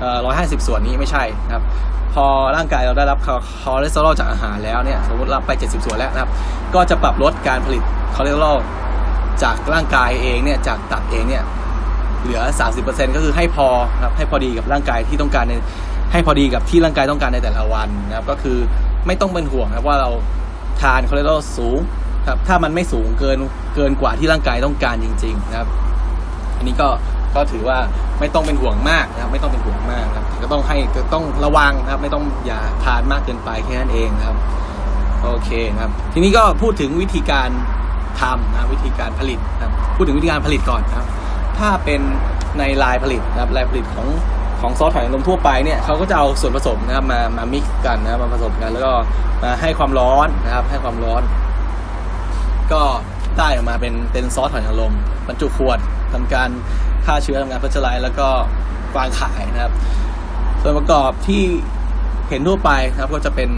[0.00, 0.18] เอ่อ
[0.62, 1.64] 150 ส่วนนี้ไม่ใช่นะครับ
[2.14, 3.18] พอร่างกายเราได้รับ
[3.62, 6.30] คอเลสเตอรอลจากอาหารแล้วเนี่ยสมมติรับไป 70 ส่วนแล้วนะครับ
[6.74, 7.82] ก็จะปรับลดการผลิต
[8.14, 8.58] คอเลสเตอรอล
[9.42, 11.44] จากร่างกายเองเนี่ยจากตับเองเนี่ย
[12.22, 12.42] เหลือ
[12.78, 15.54] 30%ก็คือให้พอนะครับให้พอดีกับร่างกายที่ต้องการใน
[16.12, 18.58] ให้พอดีกับที่ร่างกายต้องการในแต่ละวันนะครับ ก็คือ
[19.06, 20.10] ไม่ต้องเป็นห่วงนะครับว่าเรา
[20.80, 21.78] ทานคอเลสเตอรอลสูง
[22.28, 23.38] ครับ ถ้ามันไม่สูงเกิน
[23.74, 25.68] เกินกว่าที่ร่างกายต้องการจริง ๆ นะครับ
[26.56, 26.88] อันนี้ก็
[27.34, 27.78] ก็ถือว่า
[28.20, 30.76] ไม่ต้องเป็นห่วงมากนะครับ ไม่ต้องเป็นห่วงมากนะครับก็ต้องให้
[31.14, 34.36] ต้องระวังนะครับ ไม่ต้องอย่าทานมากเกินไปแค่นั้นเองครับ
[35.22, 37.48] โอเคครับ ทีนี้ก็พูดถึงวิธีการ
[38.20, 41.06] ทำนะวิธีการผลิตนะครับพูดถึงวิธีการผลิตก่อนนะครับ
[41.58, 42.00] ถ้าเป็น
[42.58, 44.06] ในลายผลิตนะครับลายผลิตของ
[44.62, 48.92] ของซอสหอยนางรมทั่วไปเนี่ยเขาก็จะเอาส่วนผสมนะครับมามามิกกันนะครับมาผสมกัน แล้วก็
[49.42, 51.22] มาให้ความร้อนนะครับ ให้ความร้อน
[52.72, 52.82] ก็
[53.38, 54.94] ได้ออกมาเป็นเป็นซอสหอยนางรม
[55.28, 55.78] บรรจุขวด
[56.12, 56.50] ทำการ
[57.06, 58.28] ฆ่าเชื้อทำงานพัชไลแล้วก็
[58.96, 59.72] วางขายนะครับ
[60.62, 61.42] ส่วนประกอบที่
[62.28, 63.50] เห็นทั่วไปนะครับ ก็จะเป็น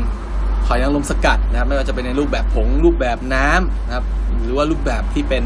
[0.66, 4.04] หอยนางรมสกัดนะครับ ไม่ว่าจะเป็นในรูปแบบผงรูปแบบน้ำนะครับ
[4.42, 5.44] หรือว่ารูปแบบที่เป็น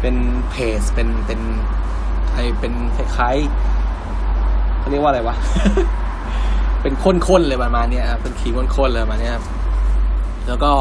[0.00, 0.16] เป็น
[0.50, 1.40] เพสเป็นเป็น
[2.32, 3.77] ไอเป็นคล้ายๆ
[4.90, 5.36] เรียกว่าอะไรวะ
[6.82, 9.44] เป็นข้นๆเลยประมาณนี้ครับเป็นขีข้นๆเลยประมาณนี้ครับ
[10.48, 10.72] แล้วก็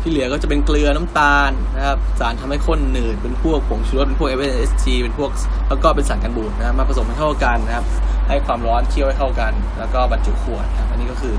[0.00, 5.30] ที่เหลือก็จะเป็นเกลือน้ำตาลนะครับสารทำให้ข้นหนืดเป็นพวกผงชูรสเป็นพวก FSG เป็นพวก
[5.68, 7.84] แล้วก็เป็นสารกันบูดนะครับมาผสมให้เข้ากันนะครับ
[8.28, 11.34] ให้ความร้อนเคี่ยวให้เข้ากัน แล้วก็บรรจุขวดนะครับอันนี้ก็คือ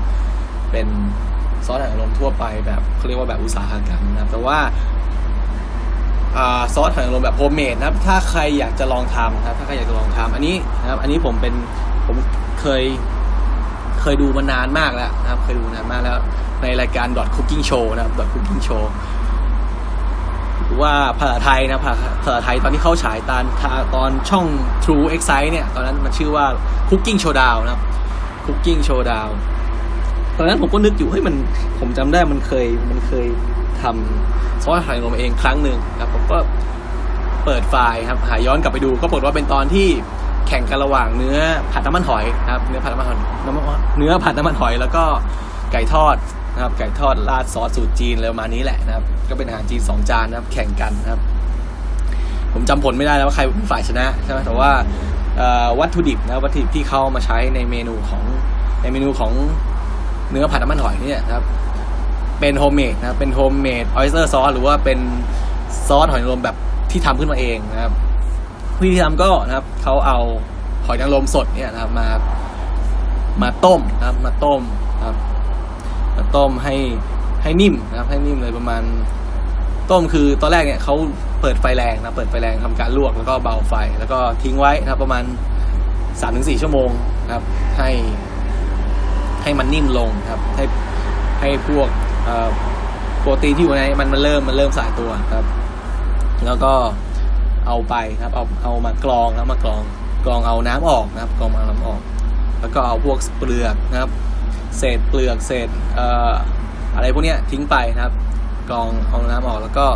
[0.70, 0.86] เป็น
[1.66, 4.58] ซอสหอยนางรมทั่วไปแบบเขาเรียกว่าแบบอุตสาหกรรมนะครับ แต่ว่า
[6.74, 11.54] ซอสหอยนางรมแบบโฮมเมดนะครับ ถ้าใครอยากจะลองทำนะครับ ถ้าใครอยากจะลองทำอันนี้นะครับ อันนี้ผมเป็น
[12.06, 12.16] ผม
[12.60, 12.82] เคย
[14.00, 16.16] เคยดูมานานมากแล้วนะครับ เคยดูนานมากแล้ว
[16.62, 18.84] ในรายการ Dotch Cooking Show นะครับ Dotch Cooking Show
[20.64, 21.80] หรือว่าภาษาไทยนะ
[22.24, 23.44] ภาษาไทยตอนที่เข้าฉายตอน
[23.94, 24.46] ตอนช่อง
[24.84, 26.46] True Excite เนี่ย ตอนนั้นมันชื่อว่า
[26.88, 27.82] Cooking Showdown นะครับ
[28.46, 29.30] Cooking Showdown
[30.36, 31.34] ตอนนั้นผมก็นึกอยู่เฮ้ยมัน
[31.78, 33.26] ผมจำได้มันเคยมันเคย
[33.82, 36.38] ทำซอสหอยนางรมเองครั้งหนึ่งครับผมก็
[37.44, 39.88] เปิดไฟล์ครับ หาย้อนกลับไปดูก็ปรากฏว่าเป็นตอนที่
[40.50, 41.38] แข่งกันระหว่างเนื้อ
[41.72, 43.18] ผัดน้ำมันหอยครับ เนื้อผัดน้ำมันหอย
[43.98, 45.04] เนื้อผัดน้ำมันหอย แล้วก็
[45.72, 46.16] ไก่ทอด
[46.54, 51.20] นะครับ ไก่ทอดราดซอสสูตรจีนเลยมานี้แหละนะครับ ก็เป็นอาหารจีนสองจานนะครับ แข่งกันนะครับ
[52.52, 54.70] ผมจำผลไม่ได้แล้วว่าใครเป็นฝ่ายชนะใช่ไหมแต่ว่า
[55.80, 58.22] วัตถุดิบนะวัตถุดิบที่เขามาใช้ในเมนูของ
[58.82, 59.32] ในเมนูของ
[60.30, 61.44] เนื้อผัดน้ำมันหอยเนี่ยนะครับ
[62.40, 64.98] เป็นโฮมเมดนะครับเป็น homemade oyster sauce หรือว่าเป็น
[65.88, 66.56] ซอสหอยนางรมแบบ
[66.90, 67.92] ที่ทำขึ้นมาเองนะครับ
[68.80, 70.18] วิธีทำก็นะครับเขาเอา
[70.86, 72.08] หอยนางรมสดเนี่ยนะครับมา
[73.42, 74.60] มาต้มนะครับ มาต้ม
[74.96, 75.16] นะครับ
[76.16, 76.74] มาต้มให้
[77.42, 78.82] ให้นิ่มนะครับ ให้นิ่มเลยประมาณ
[79.90, 80.94] ต้มคือตอนแรกเนี่ยเขา
[81.40, 85.24] เปิดไฟแรงนะเปิดไฟแรงทำการลวกแล้วก็เบาไฟ แล้วก็ทิ้งไว้นะครับ ประมาณ
[86.20, 86.90] สามถึงสี่ชั่วโมง
[87.24, 87.44] นะครับ
[87.78, 87.90] ให้
[89.42, 90.64] ให้มันนิ่มลงครับ ให้
[91.40, 91.88] ให้พวก
[93.20, 95.44] โปรตีนที่อยู่ในมันมันเริ่มมันเริ่มสายตัวครับ
[96.46, 96.72] แล้วก็
[97.66, 99.82] เอาไปครับ เอาเอามากรองแล้วมากรอง
[100.26, 102.00] กรองเอาน้ำออกนะครับกรองเอาน้ำออก
[102.60, 104.10] แล้วก็เอาพวกเปลือกนะครับ
[104.78, 106.32] เศษเปลือกเศษเอ่อ
[106.94, 108.14] อะไรพวกเนี้ยทิ้งไปนะครับ
[108.70, 109.86] กรองเอาน้ำออกแล้วก็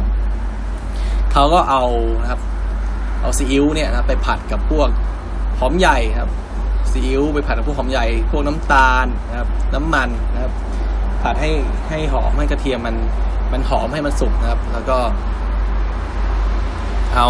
[1.32, 1.84] เขาก็เอา
[2.22, 2.40] นะครับ
[3.20, 4.88] เอาซีอิ๊วเนี่ยนะไปผัดกับพวก
[5.60, 6.30] หอมใหญ่ครับ
[6.90, 10.52] ซีอิ๊วไปผัดกับพวกหอมใหญ่พวกน้ำตาลนะครับ น้ำมันนะครับ
[11.22, 11.50] ผัดให้
[11.90, 12.96] ให้หอมให้กระเทียมมัน
[13.52, 14.98] มันหอมให้มันสุกนะครับ แล้วก็
[17.16, 17.28] เอา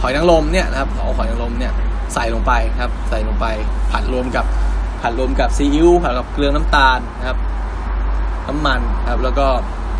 [0.00, 1.72] หอยนางรมเนี่ยนะครับเอาหอยนางรมเนี่ย
[2.14, 3.46] ใส่ลงไปครับ ใส่ลงไป
[3.92, 4.44] ผัดรวมกับ
[5.02, 7.38] ผัดรวมกับซีอิ๊วผัดกับเกลือน้ำตาลนะครับ
[8.48, 9.46] น้ำมันครับ แล้วก็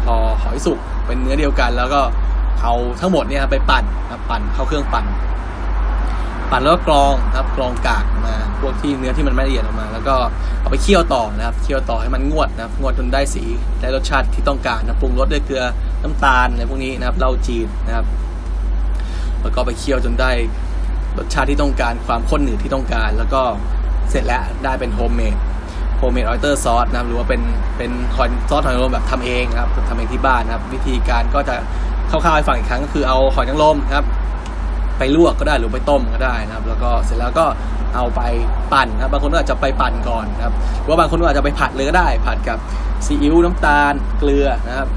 [0.05, 2.01] พอหอยสุกเป็นเนื้อเดียวกัน แล้วก็
[2.63, 5.05] เอาทั้งหมดเนี่ยไปปั่นนะปั่นเข้าเครื่องปั่น
[6.51, 10.15] ปั่นแล้วก็กรองครับกรองกากมา พวกที่เนื้อที่มันไม่ละเอียดออกมา แล้วก็
[10.61, 13.45] เอาไปเคี่ยวต่อนะครับเคี่ยวต่อให้มันงวดนะครับงวดจนได้สี
[13.81, 15.65] ได้รสชาติที่ต้องการนะปรุงรสด้วยเกลือ
[16.03, 18.07] น้ำตาลอะไรพวกนี้นะครับเหล้าจีนนะครับ
[19.43, 20.31] แล้วก็ไปเคี่ยวจนได้
[21.19, 23.43] รสชาติที่ต้องการความข้นหนืดที่ต้องการ แล้วก็
[24.11, 25.37] เสร็จแล้วได้เป็น homemade
[25.99, 27.43] homemade oyster sauce นะครับหรือว่าเป็น
[27.77, 31.55] เป็นหอยซอสหอยนางรมแบบทำเองครับทำเองที่บ้านนะครับ วิธีการก็จะ
[32.11, 34.07] คร่าวๆให้ฟังอีกครั้งก็คือเอาหอยนางรมครับ
[34.99, 37.47] ไปลวกก็ได้หรือไปต้มก็ได้นะครับ แล้วก็เสร็จแล้วก็
[37.95, 38.21] เอาไป
[38.73, 42.59] ปั่นนะครับบางคนก็อาจจะไปปั่นก่อนนะครับหรือว่าบางคนก็อาจจะไปผัดเลยก็ได้ ผัดกับ
[43.07, 44.89] ซีอิ๊วน้ำตาลเกลือนะครับ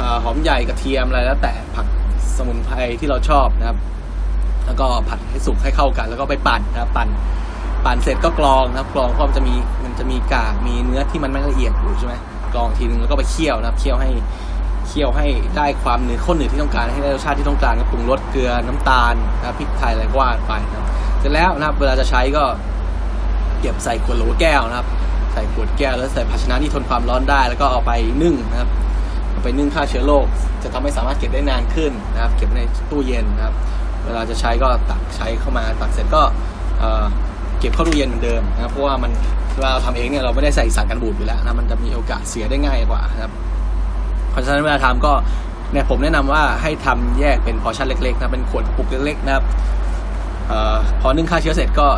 [0.00, 1.86] อหอมใหญ่กระเทียมอะไรแล้วแต่ผัก
[2.36, 3.78] สมุนไพรที่เราชอบนะครับ
[4.66, 7.08] แล้วก็ผัดให้สุกให้เข้ากัน แล้วก็ไปปั่นนะครับปั่น
[7.84, 9.54] ปั่นเสร็จก็กรองนะครับกรองเพราะมันจะมี
[9.84, 12.14] มันจะมีกากมีเนื้อที่มันไม่ละเอียดอยู่ใช่ไหม
[12.54, 14.10] กรองทีนึงแล้วก็ไปเคี่ยวนะครับเคี่ยวให้
[14.86, 20.86] เคี่ยวให้ได้ความเนื้อข้นหนืดที่ต้องการให้ได้รสชาติที่ต้องการก็ปรุงรสเกลือน้ำตาลนะครับพริกไทยอะไรก็ว่าไปนะครับ
[21.18, 22.44] เสร็จแล้วนะครับเวลาจะใช้ก็
[23.60, 24.88] เก็บใส่ขวดโหลแก้วนะครับ
[25.32, 28.70] ใส่ขวดแก้วแล้วใส่ภาชนะที่ทนความร้อนได้แล้วก็เอาไปนึ่งนะครับ
[29.30, 30.26] เอาไปนึ่งฆ่าเชื้อโรค
[30.62, 33.54] จะทำให้สามารถเก็บได้นานขึ้นนะครับ เก็บในตู้เย็นนะครับ
[34.04, 36.22] เวลาจะใช้ก็ตักใช้เข้ามาตักเสร็จก็
[36.78, 37.04] เอ่อ
[37.60, 39.12] เก็บเข้าตู้เย็นเหมือนเดิมนะครับเพราะว่ามัน
[39.56, 43.32] เวลาเราทำเองเนี่ยเราไม่ได้ใส่สารกันบูดอยู่แล้วนะมันจะมีโอกาสเสียได้ง่ายกว่านะครับ
[44.36, 45.12] เพราะฉะนั้นเวลาทำก็
[45.72, 49.44] เนี่ยผมแนะนำว่าให้ทำแยกเป็นพอชั่นเล็กๆนะเป็นขวดปุกเล็กๆนะครับ
[50.50, 50.52] อ
[51.00, 51.88] พอนึ่งฆ่าเชื้อเสร็จก็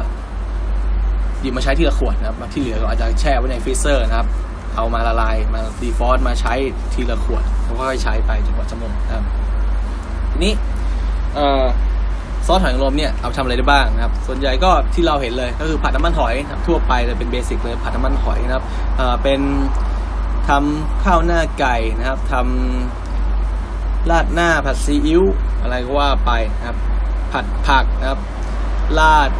[1.40, 4.28] หยิบมาใช้ทีละขวดนะครับที่เหลือก็อาจจะแช่ไว้ใน freezer นะครับ
[4.76, 6.54] เอามาละลายมา defrost มาใช้
[6.92, 9.24] ทีละขวดแล้วก็ค่อยใช้ไปจนกว่าจะหมดนะครับ
[10.32, 10.52] ทีนี้
[12.46, 18.64] ซอสหอยนางรมเนี่ยเอาทำอะไรได้บ้างนะครับ ส่วนใหญ่ก็ที่เราเห็นเลยก็คือผัดน้ำมันหอยนะครับทั่วไปเลยเป็น basic เลยผัดน้ำมันหอยนะครับ
[19.22, 19.40] เป็น
[20.48, 25.22] ทำข้าวหน้าไก่นะครับทำราดหน้าผัดซีอิ๊ว
[25.62, 26.76] อะไรก็ว่าไปนะครับ
[27.32, 28.20] ผัดผักนะครับ
[28.98, 29.30] ราด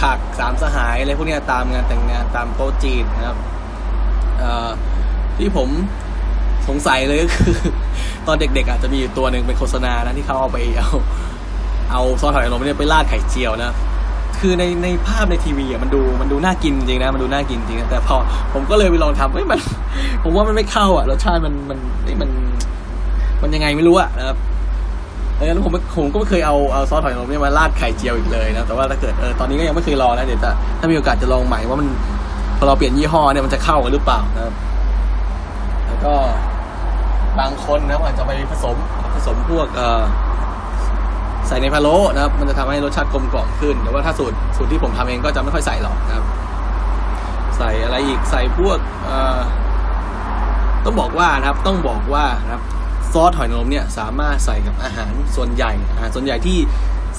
[0.00, 3.38] ผักสามสหายอะไรพวกนี้ตามงานแต่งงานตามโต๊ะจีนนะครับ
[5.38, 5.68] ที่ผม
[6.68, 7.56] สงสัยเลยก็คือ
[8.26, 10.90] ตอนเด็กๆอาจจะมีอยู่ตัวหนึ่งเป็นโฆษณานะที่เขาเอาไปเอา
[11.92, 13.72] เอาซอสหอยนางรมเนี่ยไปราดไข่เจียวนะ
[14.40, 18.16] คือในในภาพในทีวีอะมันดูมันดูน่ากินจริงนะมันดูน่ากินจริงนะแต่พอ
[18.52, 19.60] ผมก็เลยไปลองทำเฮ้ยมัน
[20.22, 22.30] ผมว่ามันไม่เข้าอะรสชาติมันมันเฮ้ยมัน
[23.42, 24.36] มันยังไงไม่รู้อะนะครับ
[25.38, 31.88] ดังนั้นผมผมก็ไม่เคยเอาเอาซอสหอยนางรมเนี่ยมาราดไข่เจียวอีกเลยนะแต่ว่าถ้าเกิดเออตอนนี้ก็ยังไม่เคยลองนะเดี๋ยวจะถ้ามีโอกาสจะลองใหม่ว่ามัน
[32.58, 34.54] พอเราเปลี่ยนยี่ห้อเนี่ยมันจะเข้ากันหรือเปล่านะครับ
[35.86, 36.14] แล้วก็
[37.38, 38.76] บางคนนะครับอาจจะไปผสม
[39.14, 40.02] ผสมพวกเอ่อ
[41.48, 46.24] ใส่ในพะโล้นะครับ มันจะทำให้รสชาติกลมกล่อมขึ้น แต่ว่าถ้าสูตรสูตรที่ผมทำเองก็จะไม่ค่อยใส่หรอกนะครับ
[47.56, 49.38] ใส่อะไรอีกใส่พวกเอ่อ
[50.84, 52.62] ต้องบอกว่านะครับต้องบอกว่านะครับ
[53.12, 56.58] ซอสหอยนางรมเนี่ยสามารถใส่กับอาหารส่วนใหญ่อาหารส่วนใหญ่ที่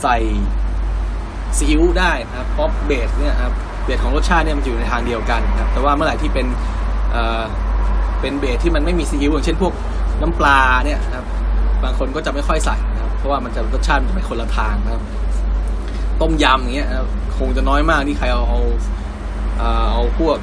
[0.02, 0.18] ใส่
[1.58, 3.54] ซีอิ๊วได้นะครับเพราะเบสเนี่ยครับ
[3.86, 6.46] เบสของรสชาติเนี่ยมันอยู่ในทางเดียวกันนะครับแต่ว่าเมื่อไหร่ที่เป็น
[7.12, 7.42] เอ่อ
[8.22, 9.74] เป็นเบสที่มันไม่มีซีอิ๊วอย่างเช่นพวก
[10.22, 11.26] น้ำปลาเนี่ยนะครับ
[11.84, 12.78] บางคนก็จะไม่ค่อยใส่
[13.18, 15.04] เพราะว่ามันจะรสชาติมันจะไปคนละทางนะครับ
[16.22, 18.60] ต้มยำอย่างเงี้ยนะคงจะน้อยมากที่ใครเอาเอา
[19.58, 20.38] เอ่อเอาพวก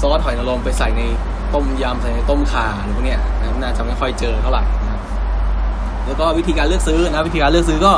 [0.00, 1.02] ซอสหอยนางรมไปใส่ใน
[1.54, 5.00] ต้มยำใส่ในต้มข่าหรือพวกเนี้ยนะน่าจะไม่ค่อยเจอเท่าไหร่นะครับ
[6.06, 7.92] แล้วก็วิธีการเลือกซื้อนะวิธีการเลือกซื้อก็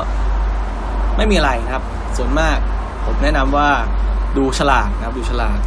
[1.17, 1.85] ไม่มีอะไรนะครับ
[2.17, 2.59] ส่วนมาก
[3.07, 3.69] ผมแนะนำว่า
[4.37, 5.59] ดูฉลากนะครับ ดูฉลาก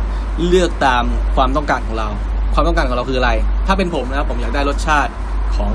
[0.47, 1.03] เลือกตาม
[1.35, 2.07] ความต้องการของเรา
[2.53, 3.31] ความต้องการของเราคืออะไร
[3.67, 5.11] ถ้าเป็นผมนะครับผมอยากได้รสชาติ
[5.55, 5.71] ของ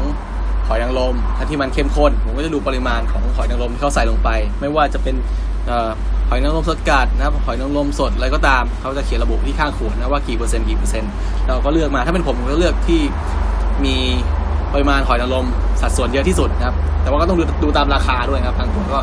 [0.73, 4.29] อยนางรมถ้าที่มันเข้มข้น ผมก็จะดูปริมาณของหอยนางรมที่เขาใส่ลงไป
[4.61, 5.15] ไม่ว่าจะเป็น
[5.71, 5.73] อ
[6.29, 11.11] หอยนางรมสกัดนะครับหอยนางรมสดอะไรก็ตามเขาจะเขียนระบุที่ข้างขวดนะว่ากี่เปอร์เซ็นต์กี่เปอร์เซ็นต์
[11.47, 13.01] เราก็เลือกมาถ้าเป็นผมผมก็เลือกที่
[13.85, 13.97] มี
[14.73, 15.47] ปริมาณหอยนางรม
[15.81, 18.99] สัดส่วนเยอะที่สุดนะครับแต่ว่าก็ต้องดูดูตามราคาด้วยนะครับบางคนก็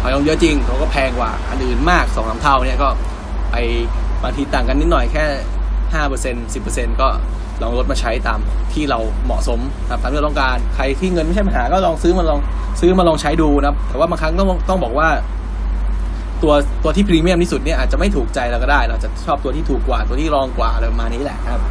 [0.00, 2.88] หอยนางรมเยอะจริงเขาก็แพงกว่าอันอื่นมากสองสามเท่าเนี่ยก็
[3.50, 3.56] ไป
[4.22, 5.24] บางทีต่างกันนิดหน่อยแค่
[5.94, 7.08] ห้าเปอร์เซ็นต์สิบเปอร์เซ็นต์ก็
[7.62, 8.38] ลองลดมาใช้ตาม
[8.72, 12.40] ที่เราเหมาะสมครับตามที่เราต้องการใครที่เงินไม่ใช่ปัญหาก็ลองซื้อมาลอง
[12.80, 15.08] ซื้อมาลองใช้ดูนะครับ แต่ว่าบางครั้งต้องต้องบอกว่า
[16.42, 21.62] ตัวตัวที่พรีเมียมที่สุดเนี่ยอาจจะไม่ถูกใจเราก็ได้ เราจะชอบตัวที่ถูกกว่าตัวที่รองกว่าอะไรประมาณนี้แหละครับ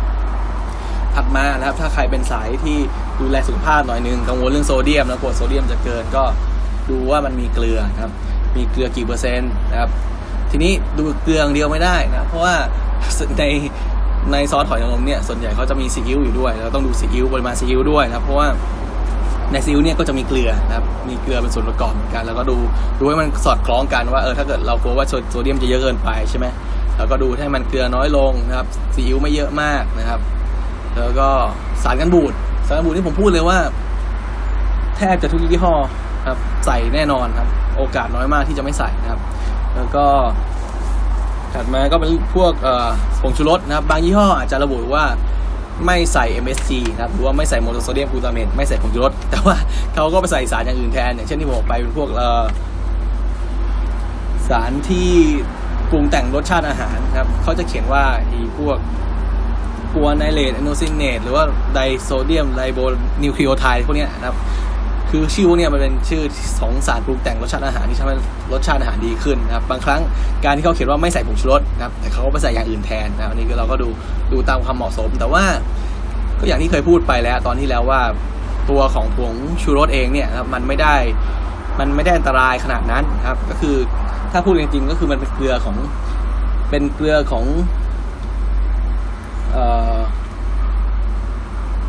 [1.15, 2.77] ถัดมานะครับ ถ้าใครเป็นสายที่
[3.19, 6.23] ดูแลสุขภาพหน่อยนึงกังวลเรื่องโซเดียมแล้วกลัวโซเดียมจะเกินก็
[6.89, 8.11] ดูว่ามันมีเกลือครับ
[8.55, 9.89] มีเกลือกี่เปอร์เซ็นต์นะครับ
[10.51, 12.55] ทีนี้ดูเกลืออย่างเดียวไม่ได้นะเพราะว่า
[13.39, 13.43] ใน
[14.31, 18.47] ในซอสหอยนางรมเนี่ยส่วนใหญ่เขาจะมีซีอิ๊วอยู่ด้วยแล้วต้องดูซีอิ๊วปริมาณซีอิ๊วด้วยนะเพราะว่า
[19.51, 22.57] ในซีอิ๊วเนี่ยก็จะมีเกลือนะครับมีเกลือเป็นส่วนประกอบเหมือนกันแล้วก็ดู
[22.99, 26.45] ดูให้มันสอดคล้องกันว่าเออถ้าเกิดเรากลัวว่าโซโซเดียมจะเยอะเกินไปใช่ไหม
[26.97, 30.19] แล้วก็ดูให้มันเกลือน้อยลงนะครับซีอิ๊วไม่เยอะมากนะครับ
[30.99, 31.29] แล้วก็
[31.83, 32.33] สารกันบูด
[32.67, 33.57] สารกันบูดที่ผมพูดเลยว่า
[34.97, 35.73] แทบจะทุกยี่ห้อ
[36.27, 39.19] ครับใส่แน่นอนครับ โอกาสน้อยมากที่จะไม่ใส่นะครับ
[39.75, 40.05] แล้วก็
[41.53, 42.53] ถัดมาก็เป็นพวก
[43.21, 45.03] ผงชูรสนะครับ บางยี่ห้ออาจจะระบุว่า
[45.85, 49.55] ไม่ใส่ MSG นะครับหรือว่าไม่ใส่โมโนโซเดียมกลูตาเมตไม่ใส่ผงชูรสแต่ว่า
[49.93, 52.09] เขาก็ไปใส่สารอย่างอื่นแทน อย่างเช่นที่ผมบอกไปเป็นพวก
[54.49, 55.09] สารที่
[55.91, 58.77] ปรุงแต่งรสชาติอาหารครับเขาจะเขียนว่าอีพวก
[59.93, 64.35] guanylate inosinate หรือว่า disodium ribonucleotide พวกนี้นะครับ
[65.13, 66.23] คือชื่อพวกนี้มันเป็นชื่อ
[66.59, 68.15] ของสารปรุงแต่งรสชาติอาหารที่ทำให้
[68.53, 70.01] รสชาติอาหารดีขึ้นนะครับบางครั้ง
[70.45, 73.87] การที่เขาเขียนว่าไม่ใส่ผงชูรสนะครับแต่เขาก็ไปใส่อย่างอื่นแทนนะครับนี่คือเราก็ดู
[74.31, 75.43] ดูตามความเหมาะสม แต่ว่า
[76.39, 78.01] ก็อย่างที่เคยพูดไปแล้ว ตอนที่แล้วว่า
[78.69, 80.95] ตัวของผงชูรสเองเนี่ยครับมันไม่ได้
[81.79, 83.75] มันไม่ได้อันตรายขนาดนั้นครับ ก็คือ
[84.31, 85.77] ถ้าพูดจริงๆก็คือมันเป็นเกลือของ
[86.69, 87.45] เป็นเกลือของ
[89.51, 89.97] เอ่อ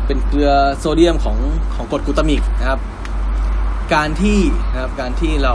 [0.05, 1.37] เป็นเกลือโซเดียมของ
[1.75, 2.79] ของกรดกลูตามิกนะครับ
[3.93, 4.39] การที่
[4.71, 5.53] นะครับการที่เรา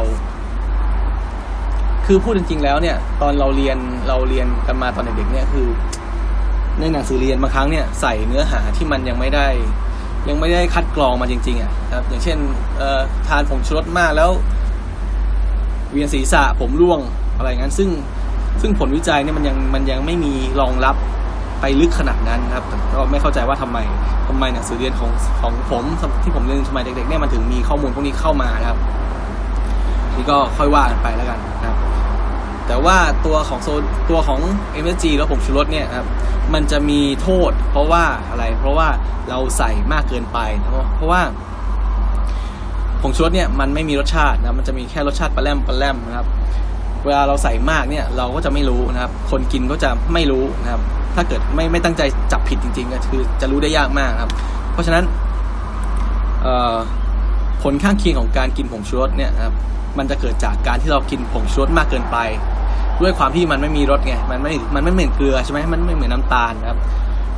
[2.06, 5.66] คือพูดจริง ๆ แล้วเนี่ย ตอนเราเรียนเราเรียนกันมาตอนเด็กๆเนี่ยคือ
[6.80, 9.46] ในหนังสือเรียนบางครั้งเนี่ยใส่เนื้อหาที่มันยังไม่ได้
[10.28, 12.38] ยังไม่ได้คัดกรองมาจริง ๆอะครับ อย่างเช่น
[13.28, 14.30] ทานผงชูรสมากแล้ว
[15.92, 17.00] เวียนศีรษะผมร่วง
[17.36, 17.88] อะไรงั้น ซึ่ง
[18.60, 20.96] ซึ่งผลวิจัยเนี่ยมันยังมันยังไม่มีรองรับ
[21.60, 23.78] ไปลึกขนาดนั้นครับก็ไม่เข้าใจว่าทำไม
[24.28, 25.84] ทำไมหนังสือเรียนของของผม
[26.22, 28.78] ที่ผมเรียนสมัยเด็กๆเนี่ยมันถึงมีข้อมูลพวกนี้เข้ามาครับ
[30.16, 31.78] นี่ก็ค่อยว่ากันไปแล้วกันนะครับ
[32.66, 33.68] แต่ว่าตัวของโซ
[34.10, 34.40] ตัวของ
[34.82, 36.06] MSG แล้วผมชูรสเนี่ยครับ
[36.54, 38.88] มันจะมีโทษ เพราะว่าอะไร เพราะว่า
[39.28, 40.38] เราใส่มากเกินไป
[40.96, 41.20] เพราะว่า
[43.02, 46.26] ผงชูรสเนี่ยมันไม่มีรสชาตินะมันจะมีแค่รสชาติปลาแรมปลาแรมนะครับ
[47.04, 50.82] เวลาเราใส่มากเนี่ยเราก็จะไม่รู้นะครับ คนกินก็จะไม่รู้นะครับ
[51.14, 54.30] ถ้าเกิดไม่ไม่ตั้งใจจับผิดจริงๆก็คือจะรู้ได้ยากมากครับ
[54.72, 55.04] เพราะฉะนั้น
[57.62, 59.54] ผลข้างเคียงของการกินผงชูรสเนี่ยครับ
[59.98, 62.16] มันจะเกิดจากการที่เรากินผงชูรสมากเกินไป
[63.00, 66.78] ด้วยความที่มันไม่มีรสไงมันไม่มันไม่เหมือนเกลือใช่ไหมมันไม่เหมือนน้าตาลครับ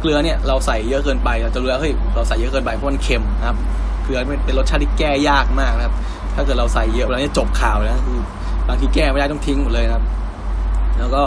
[0.00, 3.56] เกลือเนี่ยเราใส่เยอะเกินไปเราจะรู้แล้วเฮ้ยเราใส่เยอะเกินไปเพราะมันเค็มนะครับ
[4.04, 5.94] เกลือเป็นรสชาติที่แก้ยากมากนะครับ
[6.34, 8.18] ถ้าเกิดเราใส่เยอะแล้วนี่จบข่าวแล้วคือ
[8.68, 10.02] บางทีแก้ไม่ได้ต้องทิ้งหมดเลยครับ
[10.98, 11.22] แล้วก็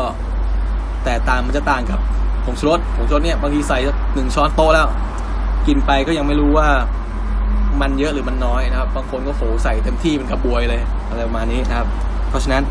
[1.03, 1.99] แต่ตามมันจะต่างกับ
[2.45, 3.77] ผงชูรสผงชูรสเนี่ยบางทีใส่
[4.15, 4.87] หนึ่งช้อนโต๊ะแล้ว
[5.67, 6.67] กินไปก็ยังไม่รู้ว่า
[7.81, 11.87] มันเยอะหรือมันน้อยนะครับ บางคนก็โผใส่เต็มที่เป็นกระบวยเลยอะไรประมาณนี้นะครับ
[12.29, 12.63] เพราะฉะนั้น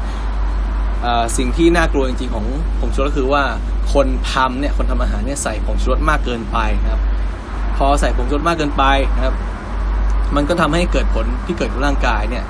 [1.37, 2.47] สิ่งที่น่ากลัวจริงๆของ
[2.81, 3.43] ผงชูรสคือว่า
[3.93, 7.03] คนทำเนี่ยคนทำอาหารเนี่ยใส่ผงชูรสมากเกินไปนะครับ
[7.77, 8.85] พอใส่ผงชูรสมากเกินไป
[9.17, 9.35] นะครับ
[10.37, 12.45] มันก็ทำให้เกิดผลที่เกิดกับร่างกายเนี่ย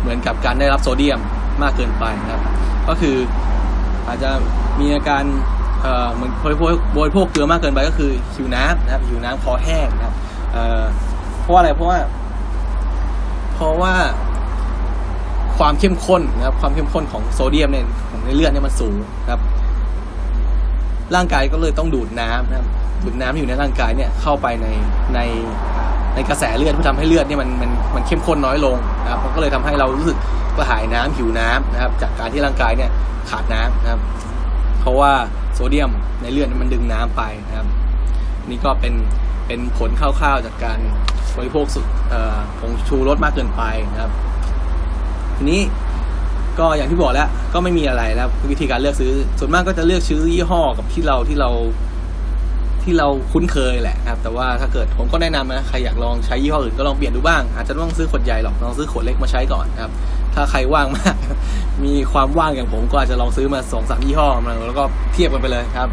[0.00, 1.20] เหมือนกับการได้รับโซเดียม
[1.62, 2.42] มากเกินไปนะครับ
[2.88, 3.16] ก็คือ
[4.06, 4.30] อาจจะ
[4.80, 5.24] มีอาการ
[5.82, 10.14] เอ่อเหมือนบริโภคบริโภคเกลือมากเกินไปก็คือหิวน้ำนะครับหิวน้ำคอแห้งนะครับ
[10.52, 10.82] เอ่อ
[11.40, 11.98] เพราะอะไรเพราะว่า
[13.54, 13.94] เพราะว่า
[15.58, 18.94] ความเข้มข้นนะครับ ความเข้มข้นของโซเดียมเนี่ยของในเลือดเนี่ยมันสูง
[19.30, 19.40] ครับ
[21.14, 22.66] ร่างกายก็เลยต้องดูดน้ำนะครับ
[23.04, 24.66] ดูดน้ำที่อยู่ในร่างกายเนี่ยเข้าไปใน
[25.14, 25.20] ใน
[26.14, 30.16] ในกระแสเลือดเพื่อทำให้เลือดเนี่ยมันมันมันเข้มข้นน้อยลงนะครับมันก็เลยทำให้เรารู้สึก
[30.56, 32.90] กระหายน้ำหิวน้ำนะครับ จากการที่ร่างกายเนี่ย
[33.30, 34.00] ขาดน้ำนะครับ
[34.80, 35.12] เพราะว่า
[35.70, 35.90] เดียม
[36.22, 37.66] ในเลือดมันดึงน้ำไปนะครับ
[38.48, 38.94] นี่ก็เป็น
[39.46, 40.78] เป็นผลคร่าวๆจากการ
[41.36, 41.86] บริโภคสุด
[42.58, 44.12] ผงชูรสมากเกินไปนะครับ
[45.36, 45.60] ทีนี้
[46.58, 51.50] ก็อย่างที่บอกแล้ว ก็ไม่มีอะไรแล้ววิธีการเลือกซื้อ ส่วนมากก็จะเลือกซื้อยี่ห้อกับที่เราที่เรา
[52.82, 59.90] ที่เราคุ้นเคยแหละครับ แต่ว่าถ้าเกิดผมก็แนะนำนะใครอยากลองใช้ยี่ห้ออื่นก็ลองเปลี่ยนดูบ้าง อาจจะต้องซื้อขวดใหญ่หรอกลองซื้อขวดเล็กมาใช้ก่อนครับ
[60.34, 61.14] ถ้าใครว่างมาก
[61.84, 65.88] มีความว่างอย่างผมก็อาจจะลองซื้อมาสองสามยี่ห้อมาแล้วก็เทียบกันไปเลยครับ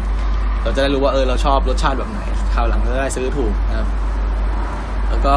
[0.62, 2.20] เราจะได้รู้ว่าเออเราชอบรสชาติแบบไหน
[2.54, 3.88] คราวหลังจะได้ซื้อถูกนะครับ
[5.10, 5.34] แล้วก็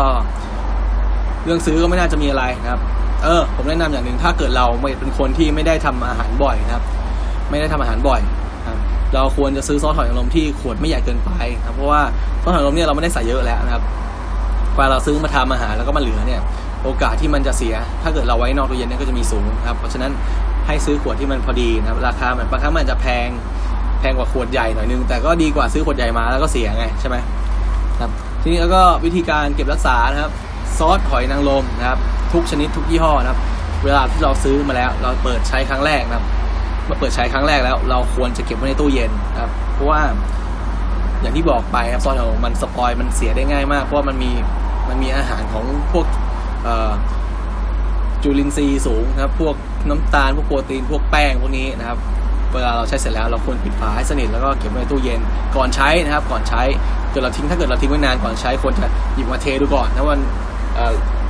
[1.45, 2.81] เรื่องซื้อก็ไม่น่าจะมีอะไรนะครับ
[3.23, 6.83] เออ ผมแนะนำอย่างหนึ่งถ้าเกิดเราไม่เป็นคนที่ไม่ได้ทำอาหารบ่อยนะครับ
[7.49, 8.21] ไม่ได้ทำอาหารบ่อย
[9.13, 11.31] เราควรจะซื้อซอสหอยนางรมที่ขวดไม่ใหญ่เกินไป
[11.65, 12.01] ครับเพราะว่า
[12.41, 13.83] ซอสหอยนางรมเนี่ยเราไม่ได้ใส่เยอะแล้วนะครับ
[14.75, 16.41] เวลาเราซื้อมาทำอาหารแล้วก็มาเหลือเนี่ย
[16.83, 20.11] โอกาสที่มันจะเสีย ถ้าเกิดเราไว้นอกตู้เย็นเนี่ยก็จะมีสูงครับ เพราะฉะนั้น
[20.67, 23.27] ให้ซื้อขวดที่มันพอดีนะครับ ราคาบางครั้งมันจะแพง
[23.99, 27.17] แพงกว่าขวดใหญ่หน่อยนึง แต่ก็ดีกว่าซื้อขวดใหญ่มาแล้วก็เสียไงใช่ไหม
[27.99, 28.11] ครับ
[28.41, 30.31] ทีนี้แล้วก็วิธีการเก็บรักษานะครับ
[30.77, 31.99] ซอสหอยนางรมนะครับ
[32.33, 33.39] ทุกชนิดทุกยี่ห้อนะครับ
[33.83, 36.25] เวลาที่เราซื้อมาแล้ว เราเปิดใช้ครั้งแรกนะครับ
[36.89, 40.01] มาเปิดใช้ครั้งแรกแล้ว เราควรจะเก็บไว้ในตู้เย็นครับ เพราะว่า
[41.21, 44.31] อย่างที่บอกไปครับซอสของมันสปอยมันเสียได้ง่ายมาก เพราะว่ามันมี
[44.89, 46.05] มันมีอาหารของพวก
[48.23, 49.55] จุลินทรีย์สูงนะครับพวก
[49.89, 51.97] น้ำตาลพวกโปรตีนพวกแป้งพวกนี้นะครับ
[52.53, 55.19] เวลาเราใช้เสร็จแล้วเราควรปิดฝาให้สนิทแล้วก็เก็บไว้ในตู้เย็น
[55.55, 56.61] ก่อนใช้นะครับ ก่อนใช้
[57.11, 60.17] เกิดเราทิ้งถ้าเกิดเราทิ้งไว้นานก่อนใช้ควรจะหยิบมาเทดูก่อนนะว่า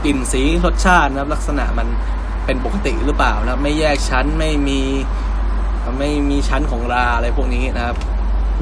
[0.05, 1.87] กลิ่นสีรสชาตินะครับลักษณะมัน
[2.45, 4.81] เป็นปกติหรือเปล่านะไม่แยกชั้นไม่มี
[5.99, 7.95] ไม่มีชั้นของราอะไรพวกนี้นะครับ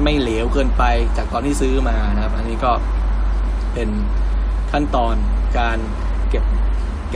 [0.02, 0.82] ไม่เหลวเกินไป
[1.16, 2.72] จากตอนที่ซื้อมานะครับ อันนี้ก็
[3.72, 3.88] เป็น
[4.72, 5.14] ขั้นตอน
[5.58, 5.78] การ
[6.30, 6.44] เก็บ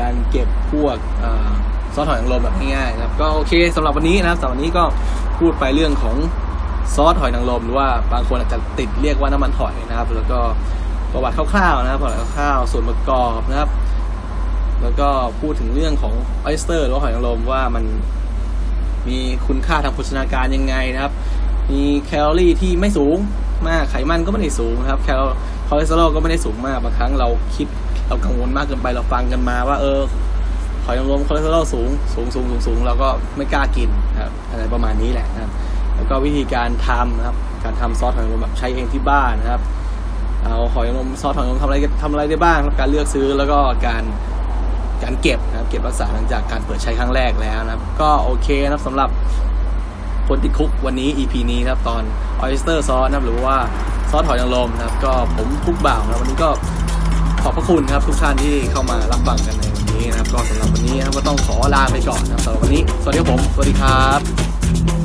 [0.00, 1.26] การเก็บพวกอ
[1.94, 4.84] ซอสหอยนางรมแบบง่ายๆนะครับก็โอเคสำหรับวันนี้นะครับสำหรับวันนี้ก็
[5.38, 6.16] พูดไปเรื่องของ
[6.94, 10.38] ซอสหอยนางรมหรือว่าบางคนอาจจะติดเรียกว่าน้ำมันหอยนะครับ แล้วก็
[11.12, 13.70] ประวัติคร่าวๆนะครับประวัติคร่าวๆส่วนประกอบนะครับ
[14.82, 15.08] แล้วก็
[15.40, 17.84] พูดถึงเรื่องของ oyster หรือหอยนางรมว่ามัน
[19.08, 21.12] มีคุณค่าทางโภชนาการยังไงนะครับ
[21.72, 23.16] มีแคลอรี่ที่ไม่สูง
[23.68, 25.22] มากไขมันก็ไม่ได้สูงนะครับแคล
[25.68, 27.66] คอเลสเตอรอลก็ไม่ได้สูงมากบางครั้งเราคิด
[28.06, 30.00] เรากังวลมากเกินไปเราฟังกันมาว่า เออ
[30.84, 35.52] หอยนางรมคอเลสเตอรอลสูงสูงสูงสูงสูงเราก็ไม่กล้ากินนะครับอะไรประมาณนี้แหละนะครับ
[35.96, 39.62] แล้วก็วิธีการทำนะครับ การทำซอสหอยนางรมแบบใช้เองที่บ้านนะครับ
[40.42, 44.02] เอาหอยนางรมซอสหอยนางรมทำอะไรทำอะไรได้บ้างการเลือกซื้อแล้วก็การ
[45.02, 49.10] การเก็บนะครับ เก็บรักษาหลังจากการเปิดใช้ครั้งแรกแล้วนะครับ ก็โอเคนะครับสำหรับ
[50.28, 52.02] คนติดคุกวันนี้ EP นี้นะครับตอน
[52.42, 53.56] oyster sauce นะครับหรือว่า
[54.10, 56.50] ซอสหอยนางรมนะครับ ก็ผมคุกบ่าวนะวันนี้ก็
[57.46, 65.03] ขอบพระคุณครับทุกท่านที่เข้ามารับฟังกันในวันนี้นะครับ ก็สำหรับวันนี้นะครับก็ต้องขอลาไปก่อนนะครับสำหรับวันนี้ สวัสดีครับผม สวัสดีครับ